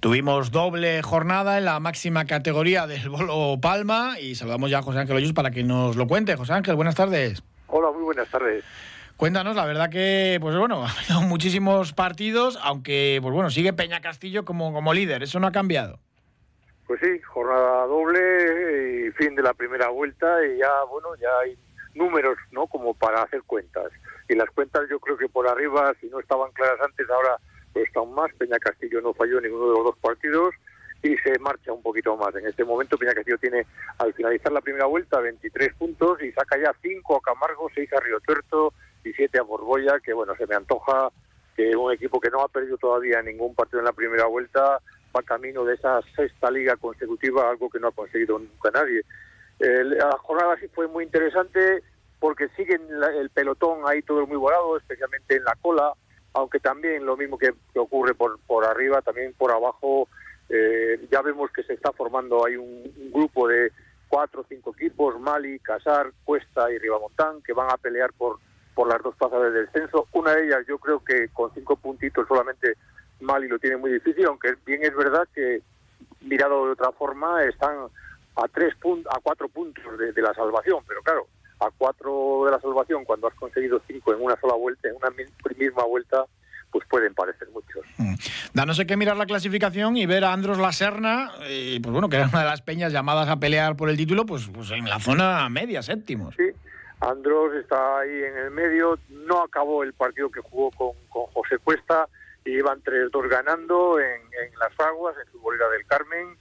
Tuvimos 0.00 0.50
doble 0.50 1.02
jornada 1.02 1.56
en 1.56 1.64
la 1.64 1.80
máxima 1.80 2.26
categoría 2.26 2.86
del 2.86 3.08
Bolo 3.08 3.58
Palma 3.60 4.20
y 4.20 4.34
saludamos 4.34 4.70
ya 4.70 4.78
a 4.78 4.82
José 4.82 4.98
Ángel 4.98 5.16
Hoyos 5.16 5.32
para 5.32 5.50
que 5.50 5.62
nos 5.64 5.96
lo 5.96 6.06
cuente. 6.06 6.36
José 6.36 6.52
Ángel, 6.52 6.76
buenas 6.76 6.94
tardes. 6.94 7.42
Hola, 7.68 7.90
muy 7.92 8.02
buenas 8.02 8.28
tardes. 8.28 8.62
Cuéntanos, 9.16 9.56
la 9.56 9.64
verdad 9.64 9.88
que, 9.88 10.38
pues 10.40 10.54
bueno, 10.54 10.84
ha 10.86 10.90
habido 10.90 11.22
muchísimos 11.22 11.94
partidos, 11.94 12.58
aunque, 12.62 13.18
pues 13.22 13.32
bueno, 13.32 13.48
sigue 13.48 13.72
Peña 13.72 14.02
Castillo 14.02 14.44
como, 14.44 14.72
como 14.74 14.92
líder, 14.92 15.22
¿eso 15.22 15.40
no 15.40 15.46
ha 15.46 15.52
cambiado? 15.52 15.98
Pues 16.86 17.00
sí, 17.00 17.18
jornada 17.22 17.86
doble 17.86 19.08
y 19.08 19.10
fin 19.12 19.34
de 19.34 19.42
la 19.42 19.54
primera 19.54 19.88
vuelta 19.88 20.26
y 20.46 20.58
ya, 20.58 20.84
bueno, 20.90 21.08
ya 21.16 21.30
hay 21.42 21.56
números, 21.94 22.36
¿no? 22.50 22.66
Como 22.66 22.92
para 22.92 23.22
hacer 23.22 23.42
cuentas. 23.44 23.90
Y 24.28 24.34
las 24.34 24.50
cuentas 24.50 24.82
yo 24.90 25.00
creo 25.00 25.16
que 25.16 25.28
por 25.28 25.48
arriba, 25.48 25.94
si 26.00 26.08
no 26.08 26.20
estaban 26.20 26.52
claras 26.52 26.78
antes, 26.82 27.08
ahora 27.08 27.38
aún 27.94 28.14
más. 28.14 28.32
Peña 28.34 28.58
Castillo 28.58 29.00
no 29.00 29.14
falló 29.14 29.38
en 29.38 29.44
ninguno 29.44 29.68
de 29.68 29.74
los 29.74 29.84
dos 29.84 29.98
partidos 29.98 30.54
y 31.02 31.16
se 31.18 31.38
marcha 31.38 31.72
un 31.72 31.82
poquito 31.82 32.16
más. 32.16 32.34
En 32.34 32.46
este 32.46 32.64
momento 32.64 32.98
Peña 32.98 33.14
Castillo 33.14 33.38
tiene, 33.38 33.66
al 33.98 34.12
finalizar 34.14 34.52
la 34.52 34.60
primera 34.60 34.86
vuelta, 34.86 35.20
23 35.20 35.74
puntos 35.74 36.22
y 36.22 36.32
saca 36.32 36.58
ya 36.58 36.74
5 36.82 37.16
a 37.16 37.20
Camargo, 37.20 37.70
6 37.74 37.92
a 37.92 38.00
Río 38.00 38.20
Tuerto 38.20 38.72
y 39.04 39.12
7 39.12 39.38
a 39.38 39.42
Borboya, 39.42 40.00
que 40.00 40.12
bueno, 40.12 40.34
se 40.36 40.46
me 40.46 40.54
antoja 40.54 41.10
que 41.56 41.74
un 41.74 41.92
equipo 41.92 42.20
que 42.20 42.30
no 42.30 42.42
ha 42.42 42.48
perdido 42.48 42.76
todavía 42.76 43.22
ningún 43.22 43.54
partido 43.54 43.78
en 43.78 43.86
la 43.86 43.92
primera 43.92 44.26
vuelta 44.26 44.80
va 45.16 45.22
camino 45.22 45.64
de 45.64 45.74
esa 45.74 46.00
sexta 46.14 46.50
liga 46.50 46.76
consecutiva, 46.76 47.48
algo 47.48 47.70
que 47.70 47.80
no 47.80 47.88
ha 47.88 47.92
conseguido 47.92 48.38
nunca 48.38 48.70
nadie. 48.70 49.02
la 49.58 50.10
jornada 50.18 50.56
sí 50.60 50.68
fue 50.68 50.86
muy 50.86 51.04
interesante 51.04 51.82
porque 52.18 52.48
siguen 52.56 52.82
el 53.18 53.30
pelotón 53.30 53.80
ahí 53.86 54.02
todo 54.02 54.26
muy 54.26 54.36
volado, 54.36 54.76
especialmente 54.76 55.36
en 55.36 55.44
la 55.44 55.54
cola, 55.60 55.92
aunque 56.36 56.60
también 56.60 57.06
lo 57.06 57.16
mismo 57.16 57.38
que, 57.38 57.54
ocurre 57.76 58.14
por, 58.14 58.38
por 58.40 58.64
arriba, 58.64 59.00
también 59.00 59.32
por 59.32 59.50
abajo 59.50 60.06
eh, 60.50 61.06
ya 61.10 61.22
vemos 61.22 61.50
que 61.50 61.62
se 61.62 61.72
está 61.72 61.92
formando 61.92 62.44
hay 62.46 62.56
un, 62.56 62.84
grupo 63.10 63.48
de 63.48 63.72
cuatro 64.08 64.42
o 64.42 64.46
cinco 64.46 64.74
equipos, 64.76 65.18
Mali, 65.18 65.58
Casar, 65.60 66.12
Cuesta 66.24 66.70
y 66.70 66.78
Ribamontán, 66.78 67.42
que 67.42 67.54
van 67.54 67.70
a 67.70 67.78
pelear 67.78 68.12
por, 68.12 68.38
por 68.74 68.86
las 68.86 69.02
dos 69.02 69.16
plazas 69.16 69.40
de 69.42 69.62
descenso. 69.62 70.06
Una 70.12 70.32
de 70.34 70.46
ellas 70.46 70.66
yo 70.68 70.78
creo 70.78 71.02
que 71.02 71.28
con 71.32 71.52
cinco 71.54 71.76
puntitos 71.76 72.28
solamente 72.28 72.74
Mali 73.20 73.48
lo 73.48 73.58
tiene 73.58 73.78
muy 73.78 73.90
difícil, 73.90 74.26
aunque 74.26 74.54
bien 74.66 74.84
es 74.84 74.94
verdad 74.94 75.26
que 75.34 75.62
mirado 76.20 76.66
de 76.66 76.72
otra 76.72 76.92
forma 76.92 77.42
están 77.44 77.86
a 78.36 78.48
tres 78.48 78.74
puntos, 78.76 79.10
a 79.14 79.20
cuatro 79.20 79.48
puntos 79.48 79.82
de, 79.98 80.20
la 80.20 80.34
salvación, 80.34 80.84
pero 80.86 81.02
claro, 81.02 81.26
a 81.66 81.70
cuatro 81.76 82.42
de 82.44 82.52
la 82.52 82.60
salvación 82.60 83.04
cuando 83.04 83.28
has 83.28 83.34
conseguido 83.34 83.80
cinco 83.86 84.12
en 84.12 84.22
una 84.22 84.38
sola 84.40 84.54
vuelta, 84.54 84.88
en 84.88 84.96
una 84.96 85.10
misma 85.56 85.84
vuelta, 85.84 86.24
pues 86.70 86.86
pueden 86.88 87.14
parecer 87.14 87.48
muchos. 87.50 87.84
Mm. 87.98 88.14
Da 88.54 88.66
no 88.66 88.74
sé 88.74 88.86
qué 88.86 88.96
mirar 88.96 89.16
la 89.16 89.26
clasificación 89.26 89.96
y 89.96 90.06
ver 90.06 90.24
a 90.24 90.32
Andros 90.32 90.58
La 90.58 90.72
Serna, 90.72 91.32
y 91.48 91.80
pues 91.80 91.92
bueno, 91.92 92.08
que 92.08 92.16
era 92.16 92.26
una 92.26 92.40
de 92.40 92.46
las 92.46 92.62
peñas 92.62 92.92
llamadas 92.92 93.28
a 93.28 93.38
pelear 93.38 93.76
por 93.76 93.90
el 93.90 93.96
título, 93.96 94.26
pues, 94.26 94.48
pues 94.52 94.70
en 94.70 94.88
la 94.88 95.00
zona 95.00 95.48
media, 95.48 95.82
séptimos. 95.82 96.34
Sí, 96.36 96.50
Andros 97.00 97.54
está 97.54 97.98
ahí 97.98 98.22
en 98.22 98.36
el 98.38 98.50
medio, 98.50 98.98
no 99.10 99.42
acabó 99.42 99.82
el 99.82 99.92
partido 99.92 100.30
que 100.30 100.40
jugó 100.40 100.70
con, 100.70 100.92
con 101.08 101.26
José 101.26 101.58
Cuesta, 101.58 102.08
y 102.46 102.58
iban 102.58 102.82
3-2 102.82 103.28
ganando 103.28 103.98
en, 104.00 104.20
las 104.58 104.78
aguas, 104.80 105.16
en 105.22 105.30
su 105.32 105.40
bolera 105.40 105.68
del 105.70 105.84
Carmen, 105.86 106.36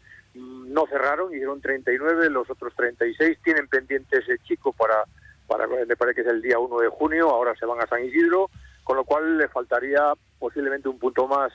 no 0.76 0.86
cerraron, 0.88 1.34
hicieron 1.34 1.62
39, 1.62 2.30
los 2.30 2.50
otros 2.50 2.74
36 2.76 3.40
tienen 3.42 3.68
pendiente 3.68 4.18
ese 4.18 4.38
chico 4.40 4.74
para, 4.74 5.06
para 5.48 5.68
me 5.68 5.96
parece 5.96 6.16
que 6.16 6.28
es 6.28 6.34
el 6.34 6.42
día 6.42 6.60
1 6.60 6.80
de 6.80 6.90
junio, 6.90 7.30
ahora 7.30 7.56
se 7.56 7.66
van 7.66 7.82
a 7.82 7.88
San 7.88 8.04
Isidro, 8.04 8.50
con 8.84 8.98
lo 8.98 9.06
cual 9.06 9.38
le 9.38 9.48
faltaría 9.48 10.14
posiblemente 10.38 10.90
un 10.90 11.00
punto 11.00 11.28
más. 11.28 11.54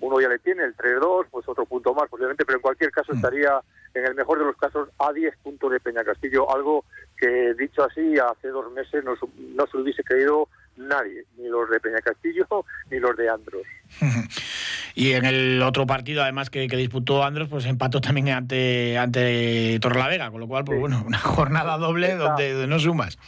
Uno 0.00 0.20
ya 0.20 0.28
le 0.28 0.40
tiene, 0.40 0.64
el 0.64 0.76
3-2, 0.76 1.26
pues 1.30 1.48
otro 1.48 1.64
punto 1.66 1.94
más 1.94 2.08
posiblemente, 2.08 2.44
pero 2.44 2.58
en 2.58 2.62
cualquier 2.62 2.90
caso 2.90 3.12
mm. 3.12 3.16
estaría, 3.16 3.60
en 3.94 4.04
el 4.04 4.14
mejor 4.16 4.40
de 4.40 4.46
los 4.46 4.56
casos, 4.56 4.88
a 4.98 5.12
10 5.12 5.36
puntos 5.38 5.70
de 5.70 5.80
Peña 5.80 6.02
Castillo, 6.02 6.52
algo 6.52 6.84
que 7.16 7.54
dicho 7.54 7.84
así 7.84 8.18
hace 8.18 8.48
dos 8.48 8.70
meses 8.72 9.04
no, 9.04 9.14
no 9.54 9.66
se 9.66 9.76
hubiese 9.76 10.02
creído 10.02 10.48
nadie, 10.78 11.24
ni 11.36 11.48
los 11.48 11.68
de 11.70 11.80
Peña 11.80 12.00
Castillo 12.00 12.46
ni 12.90 12.98
los 12.98 13.16
de 13.16 13.28
Andros. 13.28 13.62
y 14.94 15.12
en 15.12 15.24
el 15.24 15.62
otro 15.62 15.86
partido, 15.86 16.22
además, 16.22 16.50
que, 16.50 16.66
disputó 16.68 17.24
Andros, 17.24 17.48
pues 17.48 17.66
empató 17.66 18.00
también 18.00 18.30
ante, 18.30 18.96
ante 18.98 19.78
Torrelavega, 19.80 20.30
con 20.30 20.40
lo 20.40 20.48
cual, 20.48 20.64
pues 20.64 20.78
bueno, 20.80 21.02
una 21.06 21.18
jornada 21.18 21.76
doble 21.78 22.14
donde 22.14 22.66
no 22.66 22.78
sumas 22.78 23.18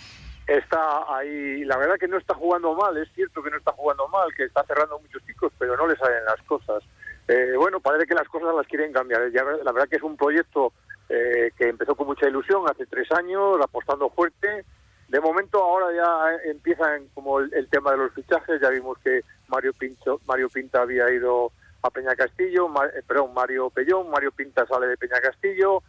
está 0.56 1.04
ahí, 1.08 1.64
la 1.64 1.76
verdad 1.76 1.96
que 1.98 2.08
no 2.08 2.18
está 2.18 2.34
jugando 2.34 2.74
mal, 2.74 2.96
es 2.96 3.08
cierto 3.14 3.42
que 3.42 3.50
no 3.50 3.56
está 3.56 3.72
jugando 3.72 4.08
mal, 4.08 4.34
que 4.34 4.44
está 4.44 4.64
cerrando 4.64 4.98
muchos 4.98 5.24
chicos, 5.24 5.52
pero 5.58 5.76
no 5.76 5.86
le 5.86 5.96
salen 5.96 6.24
las 6.24 6.42
cosas. 6.42 6.82
Eh, 7.28 7.54
bueno, 7.56 7.78
parece 7.80 8.06
que 8.06 8.14
las 8.14 8.28
cosas 8.28 8.54
las 8.56 8.66
quieren 8.66 8.92
cambiar. 8.92 9.20
la 9.30 9.72
verdad 9.72 9.88
que 9.88 9.96
es 9.96 10.02
un 10.02 10.16
proyecto 10.16 10.72
eh, 11.08 11.52
que 11.56 11.68
empezó 11.68 11.94
con 11.94 12.08
mucha 12.08 12.28
ilusión 12.28 12.64
hace 12.68 12.86
tres 12.86 13.10
años, 13.12 13.58
apostando 13.62 14.10
fuerte. 14.10 14.64
De 15.10 15.20
momento 15.20 15.58
ahora 15.58 15.86
ya 15.92 16.50
empieza 16.50 16.84
como 17.14 17.40
el, 17.40 17.68
tema 17.68 17.90
de 17.90 17.96
los 17.96 18.12
fichajes, 18.12 18.60
ya 18.60 18.70
vimos 18.70 18.96
que 18.98 19.22
Mario, 19.48 19.72
Pincho, 19.72 20.20
Mario 20.24 20.48
Pinta 20.48 20.82
había 20.82 21.10
ido 21.10 21.50
a 21.82 21.90
Peña 21.90 22.14
Castillo, 22.14 22.68
eh, 22.84 23.02
perdón, 23.04 23.34
Mario 23.34 23.70
Pellón, 23.70 24.08
Mario 24.08 24.30
Pinta 24.30 24.64
sale 24.66 24.86
de 24.86 24.96
Peña 24.96 25.20
Castillo, 25.20 25.82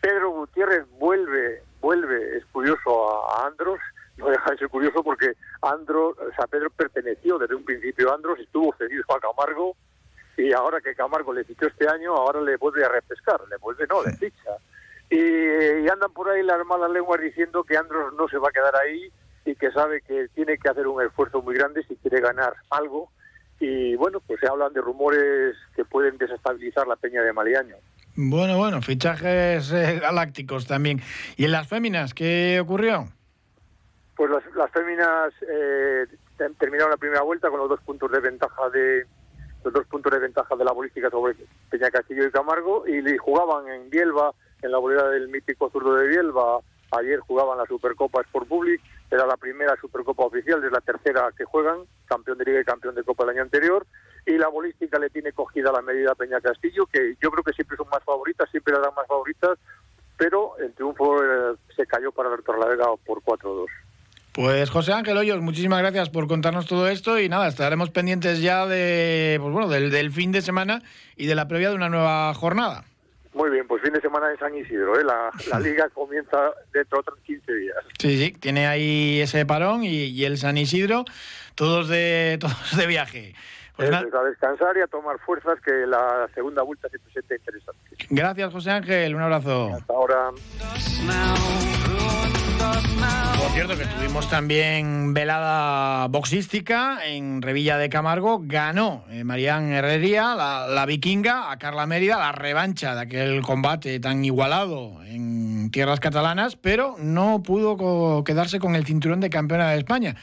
Pedro 0.00 0.30
Gutiérrez 0.30 0.86
vuelve, 0.96 1.64
vuelve, 1.80 2.36
es 2.36 2.44
curioso, 2.46 3.28
a 3.28 3.48
Andros, 3.48 3.80
no 4.16 4.28
deja 4.30 4.48
de 4.52 4.58
ser 4.58 4.68
curioso 4.68 5.02
porque 5.02 5.32
Andros, 5.60 6.16
o 6.16 6.32
sea, 6.36 6.46
Pedro 6.46 6.70
perteneció 6.70 7.36
desde 7.36 7.56
un 7.56 7.64
principio 7.64 8.12
a 8.12 8.14
Andros, 8.14 8.38
estuvo 8.38 8.72
cedido 8.78 9.02
a 9.08 9.18
Camargo. 9.18 9.74
Y 10.36 10.52
ahora 10.52 10.80
que 10.80 10.94
Camargo 10.94 11.32
le 11.32 11.42
fichó 11.42 11.66
este 11.66 11.88
año, 11.88 12.14
ahora 12.14 12.40
le 12.40 12.56
vuelve 12.58 12.84
a 12.84 12.88
repescar, 12.88 13.40
le 13.50 13.56
vuelve, 13.56 13.88
no, 13.88 14.04
le 14.04 14.12
ficha. 14.12 14.56
Y, 15.10 15.88
andan 15.88 16.12
por 16.12 16.28
ahí 16.28 16.42
las 16.42 16.64
malas 16.66 16.90
lenguas 16.90 17.20
diciendo 17.20 17.64
que 17.64 17.76
Andros 17.76 18.12
no 18.14 18.28
se 18.28 18.38
va 18.38 18.48
a 18.48 18.52
quedar 18.52 18.76
ahí 18.76 19.10
y 19.44 19.54
que 19.54 19.70
sabe 19.70 20.02
que 20.02 20.28
tiene 20.34 20.58
que 20.58 20.68
hacer 20.68 20.86
un 20.86 21.02
esfuerzo 21.02 21.40
muy 21.40 21.54
grande 21.54 21.82
si 21.84 21.96
quiere 21.96 22.20
ganar 22.20 22.54
algo. 22.70 23.10
Y 23.60 23.96
bueno, 23.96 24.20
pues 24.20 24.38
se 24.40 24.46
hablan 24.46 24.72
de 24.72 24.80
rumores 24.80 25.56
que 25.74 25.84
pueden 25.84 26.18
desestabilizar 26.18 26.86
la 26.86 26.96
peña 26.96 27.22
de 27.22 27.32
Maliaño. 27.32 27.76
Bueno, 28.14 28.58
bueno, 28.58 28.82
fichajes 28.82 29.72
eh, 29.72 29.98
galácticos 30.00 30.66
también. 30.66 31.00
¿Y 31.36 31.44
en 31.44 31.52
las 31.52 31.68
féminas 31.68 32.14
qué 32.14 32.60
ocurrió? 32.60 33.08
Pues 34.16 34.30
las, 34.30 34.44
las 34.54 34.70
féminas 34.70 35.32
eh, 35.48 36.06
terminaron 36.58 36.90
la 36.90 36.96
primera 36.96 37.22
vuelta 37.22 37.48
con 37.48 37.60
los 37.60 37.68
dos 37.68 37.80
puntos 37.80 38.10
de 38.10 38.20
ventaja 38.20 38.68
de 38.70 39.06
los 39.64 39.72
dos 39.72 39.86
puntos 39.86 40.12
de 40.12 40.18
ventaja 40.18 40.54
de 40.56 40.64
la 40.64 40.72
bolística 40.72 41.10
sobre 41.10 41.34
Peña 41.70 41.90
Castillo 41.90 42.26
y 42.26 42.30
Camargo 42.30 42.86
y 42.86 43.16
jugaban 43.18 43.68
en 43.68 43.90
Bielba, 43.90 44.32
en 44.62 44.72
la 44.72 44.78
bolera 44.78 45.08
del 45.08 45.28
mítico 45.28 45.70
zurdo 45.70 45.94
de 45.94 46.08
Bielba. 46.08 46.60
Ayer 46.90 47.20
jugaban 47.20 47.58
la 47.58 47.66
Supercopa 47.66 48.22
Sport 48.22 48.48
Public, 48.48 48.80
era 49.10 49.26
la 49.26 49.36
primera 49.36 49.76
Supercopa 49.80 50.24
oficial, 50.24 50.64
es 50.64 50.72
la 50.72 50.80
tercera 50.80 51.30
que 51.36 51.44
juegan, 51.44 51.80
campeón 52.06 52.38
de 52.38 52.44
Liga 52.44 52.60
y 52.60 52.64
campeón 52.64 52.94
de 52.94 53.04
Copa 53.04 53.24
el 53.24 53.30
año 53.30 53.42
anterior. 53.42 53.86
Y 54.26 54.38
la 54.38 54.48
bolística 54.48 54.98
le 54.98 55.10
tiene 55.10 55.32
cogida 55.32 55.72
la 55.72 55.82
medida 55.82 56.14
Peña 56.14 56.40
Castillo, 56.40 56.86
que 56.86 57.16
yo 57.20 57.30
creo 57.30 57.44
que 57.44 57.52
siempre 57.52 57.76
son 57.76 57.88
más 57.90 58.02
favoritas, 58.04 58.50
siempre 58.50 58.74
dan 58.74 58.94
más 58.94 59.06
favoritas, 59.06 59.58
pero 60.16 60.56
el 60.58 60.72
triunfo 60.74 61.22
eh, 61.22 61.56
se 61.76 61.86
cayó 61.86 62.10
para 62.12 62.30
la 62.30 62.38
Torlavega 62.38 62.86
por 63.06 63.22
4-2. 63.22 63.66
Pues 64.38 64.70
José 64.70 64.92
Ángel 64.92 65.16
Hoyos, 65.16 65.40
muchísimas 65.40 65.80
gracias 65.80 66.10
por 66.10 66.28
contarnos 66.28 66.66
todo 66.66 66.86
esto 66.86 67.18
y 67.18 67.28
nada, 67.28 67.48
estaremos 67.48 67.90
pendientes 67.90 68.40
ya 68.40 68.66
de, 68.66 69.36
pues 69.40 69.52
bueno, 69.52 69.68
del, 69.68 70.12
fin 70.12 70.30
de 70.30 70.42
semana 70.42 70.80
y 71.16 71.26
de 71.26 71.34
la 71.34 71.48
previa 71.48 71.70
de 71.70 71.74
una 71.74 71.88
nueva 71.88 72.32
jornada. 72.34 72.84
Muy 73.38 73.50
bien, 73.50 73.68
pues 73.68 73.80
fin 73.82 73.92
de 73.92 74.00
semana 74.00 74.32
en 74.32 74.38
San 74.40 74.52
Isidro, 74.52 74.98
¿eh? 74.98 75.04
la, 75.04 75.30
liga 75.60 75.88
comienza 75.90 76.50
dentro 76.72 76.98
de 76.98 77.00
otros 77.02 77.20
15 77.20 77.52
días. 77.54 77.76
Sí, 77.96 78.18
sí, 78.18 78.32
tiene 78.32 78.66
ahí 78.66 79.20
ese 79.20 79.46
parón 79.46 79.84
y, 79.84 80.24
el 80.24 80.38
San 80.38 80.58
Isidro, 80.58 81.04
todos 81.54 81.88
de, 81.88 82.36
todos 82.40 82.76
de 82.76 82.86
viaje. 82.88 83.36
Pues 83.76 83.92
a 83.92 84.02
descansar 84.24 84.76
y 84.76 84.80
a 84.80 84.88
tomar 84.88 85.20
fuerzas 85.20 85.60
que 85.60 85.70
la 85.86 86.28
segunda 86.34 86.62
vuelta 86.62 86.88
se 86.88 86.98
presenta 86.98 87.36
interesante. 87.36 87.80
Gracias 88.10 88.52
José 88.52 88.72
Ángel, 88.72 89.14
un 89.14 89.22
abrazo. 89.22 89.72
Hasta 89.72 89.92
ahora. 89.92 90.30
Por 92.58 93.50
cierto, 93.52 93.76
que 93.76 93.86
tuvimos 93.86 94.28
también 94.28 95.14
velada 95.14 96.06
boxística 96.08 96.98
en 97.06 97.40
Revilla 97.42 97.78
de 97.78 97.88
Camargo. 97.88 98.40
Ganó 98.42 99.04
eh, 99.10 99.24
Marían 99.24 99.72
Herrería, 99.72 100.34
la, 100.34 100.86
vikinga, 100.86 101.50
a 101.50 101.58
Carla 101.58 101.86
Mérida, 101.86 102.18
la 102.18 102.32
revancha 102.32 102.94
de 102.94 103.00
aquel 103.02 103.42
combate 103.42 104.00
tan 104.00 104.24
igualado 104.24 105.02
en 105.04 105.70
tierras 105.70 106.00
catalanas, 106.00 106.56
pero 106.56 106.96
no 106.98 107.42
pudo 107.42 108.24
quedarse 108.24 108.58
con 108.58 108.74
el 108.74 108.84
cinturón 108.84 109.20
de 109.20 109.30
campeona 109.30 109.70
de 109.70 109.78
España 109.78 110.16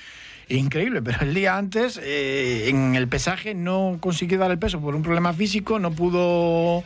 increíble, 0.50 1.02
pero 1.02 1.22
el 1.22 1.34
día 1.34 1.58
antes 1.58 2.00
eh, 2.02 2.70
en 2.70 2.96
el 2.96 3.08
pesaje 3.08 3.54
no 3.54 3.98
consiguió 4.00 4.38
dar 4.38 4.52
el 4.52 4.60
peso 4.60 4.80
por 4.80 4.96
un 4.96 5.02
problema 5.02 5.34
físico, 5.34 5.80
no 5.80 5.92
pudo, 5.92 6.84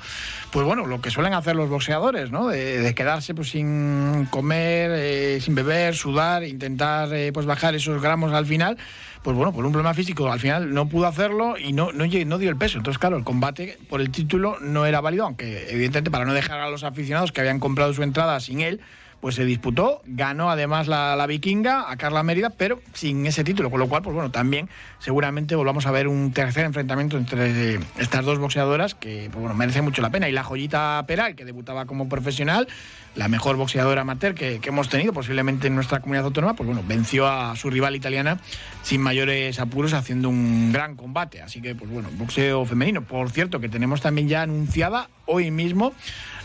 pues 0.51 0.65
bueno, 0.65 0.85
lo 0.85 1.01
que 1.01 1.11
suelen 1.11 1.33
hacer 1.33 1.55
los 1.55 1.69
boxeadores, 1.69 2.31
¿no? 2.31 2.47
De, 2.47 2.93
quedarse 2.95 3.33
pues 3.33 3.49
sin 3.49 4.27
comer, 4.29 4.91
eh, 4.93 5.41
sin 5.41 5.55
beber, 5.55 5.95
sudar, 5.95 6.43
intentar 6.43 7.13
eh, 7.13 7.31
pues 7.31 7.45
bajar 7.45 7.75
esos 7.75 8.01
gramos 8.01 8.33
al 8.33 8.45
final. 8.45 8.77
Pues 9.23 9.35
bueno, 9.35 9.51
por 9.51 9.65
un 9.65 9.73
problema 9.73 9.93
físico 9.93 10.31
al 10.31 10.39
final 10.39 10.73
no 10.73 10.87
pudo 10.87 11.05
hacerlo 11.05 11.57
y 11.57 11.73
no, 11.73 11.91
no, 11.91 12.05
no 12.05 12.37
dio 12.37 12.49
el 12.49 12.55
peso. 12.55 12.77
Entonces, 12.77 12.99
claro, 12.99 13.17
el 13.17 13.25
combate 13.25 13.77
por 13.89 13.99
el 13.99 14.11
título 14.11 14.57
no 14.61 14.85
era 14.85 15.01
válido, 15.01 15.25
aunque 15.25 15.69
evidentemente 15.69 16.09
para 16.09 16.23
no 16.23 16.33
dejar 16.33 16.61
a 16.61 16.69
los 16.69 16.83
aficionados 16.85 17.33
que 17.33 17.41
habían 17.41 17.59
comprado 17.59 17.93
su 17.93 18.01
entrada 18.01 18.39
sin 18.39 18.61
él, 18.61 18.79
pues 19.21 19.35
se 19.35 19.45
disputó, 19.45 20.01
ganó 20.05 20.49
además 20.49 20.87
la, 20.87 21.25
vikinga 21.27 21.91
a 21.91 21.97
Carla 21.97 22.23
Mérida, 22.23 22.49
pero 22.49 22.81
sin 22.93 23.25
ese 23.25 23.43
título, 23.43 23.69
con 23.69 23.79
lo 23.79 23.87
cual, 23.87 24.01
pues 24.01 24.13
bueno, 24.13 24.31
también 24.31 24.69
seguramente 24.99 25.55
volvamos 25.55 25.85
a 25.85 25.91
ver 25.91 26.07
un 26.07 26.31
tercer 26.31 26.65
enfrentamiento 26.65 27.17
entre 27.17 27.79
estas 27.97 28.25
dos 28.25 28.39
boxeadoras 28.39 28.95
que, 28.95 29.29
pues 29.31 29.41
bueno, 29.41 29.55
merece 29.55 29.81
mucho 29.81 30.01
la 30.01 30.09
pena. 30.09 30.29
Y 30.29 30.31
la 30.31 30.43
joyita 30.43 31.03
Peral, 31.07 31.35
que 31.35 31.45
debutaba 31.45 31.85
como 31.85 32.07
profesional, 32.07 32.67
la 33.15 33.27
mejor 33.27 33.57
boxeadora 33.57 34.01
amateur 34.01 34.33
que, 34.33 34.59
hemos 34.63 34.89
tenido 34.89 35.13
posiblemente 35.13 35.67
en 35.67 35.75
nuestra 35.75 35.99
comunidad 35.99 36.25
autónoma, 36.25 36.53
pues 36.53 36.67
bueno, 36.67 36.83
venció 36.87 37.27
a 37.27 37.55
su 37.55 37.69
rival 37.69 37.95
italiana 37.95 38.39
sin 38.83 39.01
mayores 39.01 39.59
apuros 39.59 39.93
haciendo 39.93 40.29
un 40.29 40.71
gran 40.71 40.95
combate. 40.95 41.41
Así 41.41 41.61
que, 41.61 41.75
pues 41.75 41.91
bueno, 41.91 42.09
boxeo 42.13 42.65
femenino. 42.65 43.01
Por 43.01 43.29
cierto, 43.31 43.59
que 43.59 43.69
tenemos 43.69 44.01
también 44.01 44.27
ya 44.27 44.43
anunciada 44.43 45.09
hoy 45.29 45.51
mismo. 45.51 45.93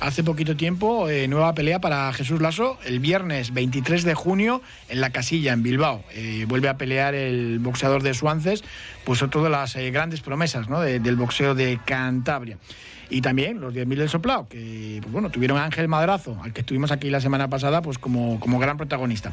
Hace 0.01 0.23
poquito 0.23 0.57
tiempo, 0.57 1.09
eh, 1.09 1.29
nueva 1.29 1.55
pelea 1.55 1.81
para 1.81 2.13
Jesús 2.13 2.41
Lasso, 2.41 2.79
el 2.85 3.01
viernes 3.01 3.55
23 3.55 4.05
de 4.05 4.15
junio 4.15 4.61
en 4.89 5.01
la 5.01 5.11
casilla, 5.11 5.53
en 5.53 5.63
Bilbao. 5.63 6.05
Eh, 6.13 6.45
vuelve 6.47 6.69
a 6.69 6.77
pelear 6.77 7.15
el 7.15 7.59
boxeador 7.61 8.03
de 8.03 8.13
Suances, 8.13 8.65
pues 9.05 9.21
de 9.21 9.49
las 9.49 9.77
eh, 9.77 9.91
grandes 9.91 10.21
promesas 10.21 10.67
del 10.69 11.17
boxeo 11.17 11.55
de 11.55 11.81
Cantabria. 11.85 12.59
Y 13.09 13.21
también 13.21 13.61
los 13.61 13.73
10.000 13.73 13.97
del 13.97 14.09
Soplao, 14.09 14.49
que 14.49 14.99
pues 15.01 15.13
bueno, 15.13 15.31
tuvieron 15.31 15.59
a 15.59 15.65
Ángel 15.65 15.89
Madrazo, 15.89 16.39
al 16.43 16.53
que 16.53 16.61
estuvimos 16.61 16.91
aquí 16.91 17.11
la 17.11 17.21
semana 17.21 17.49
pasada, 17.49 17.81
pues 17.81 17.99
como, 17.99 18.41
como 18.41 18.59
gran 18.59 18.77
protagonista. 18.77 19.33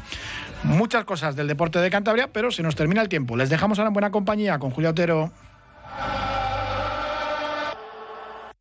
Muchas 0.62 1.04
cosas 1.04 1.36
del 1.36 1.48
deporte 1.48 1.80
de 1.80 1.90
Cantabria, 1.90 2.28
pero 2.32 2.50
se 2.50 2.62
nos 2.62 2.76
termina 2.76 3.02
el 3.02 3.08
tiempo. 3.08 3.36
Les 3.36 3.50
dejamos 3.50 3.78
ahora 3.78 3.88
en 3.88 3.94
buena 3.94 4.10
compañía 4.10 4.58
con 4.58 4.70
Julio 4.70 4.90
Otero. 4.90 5.32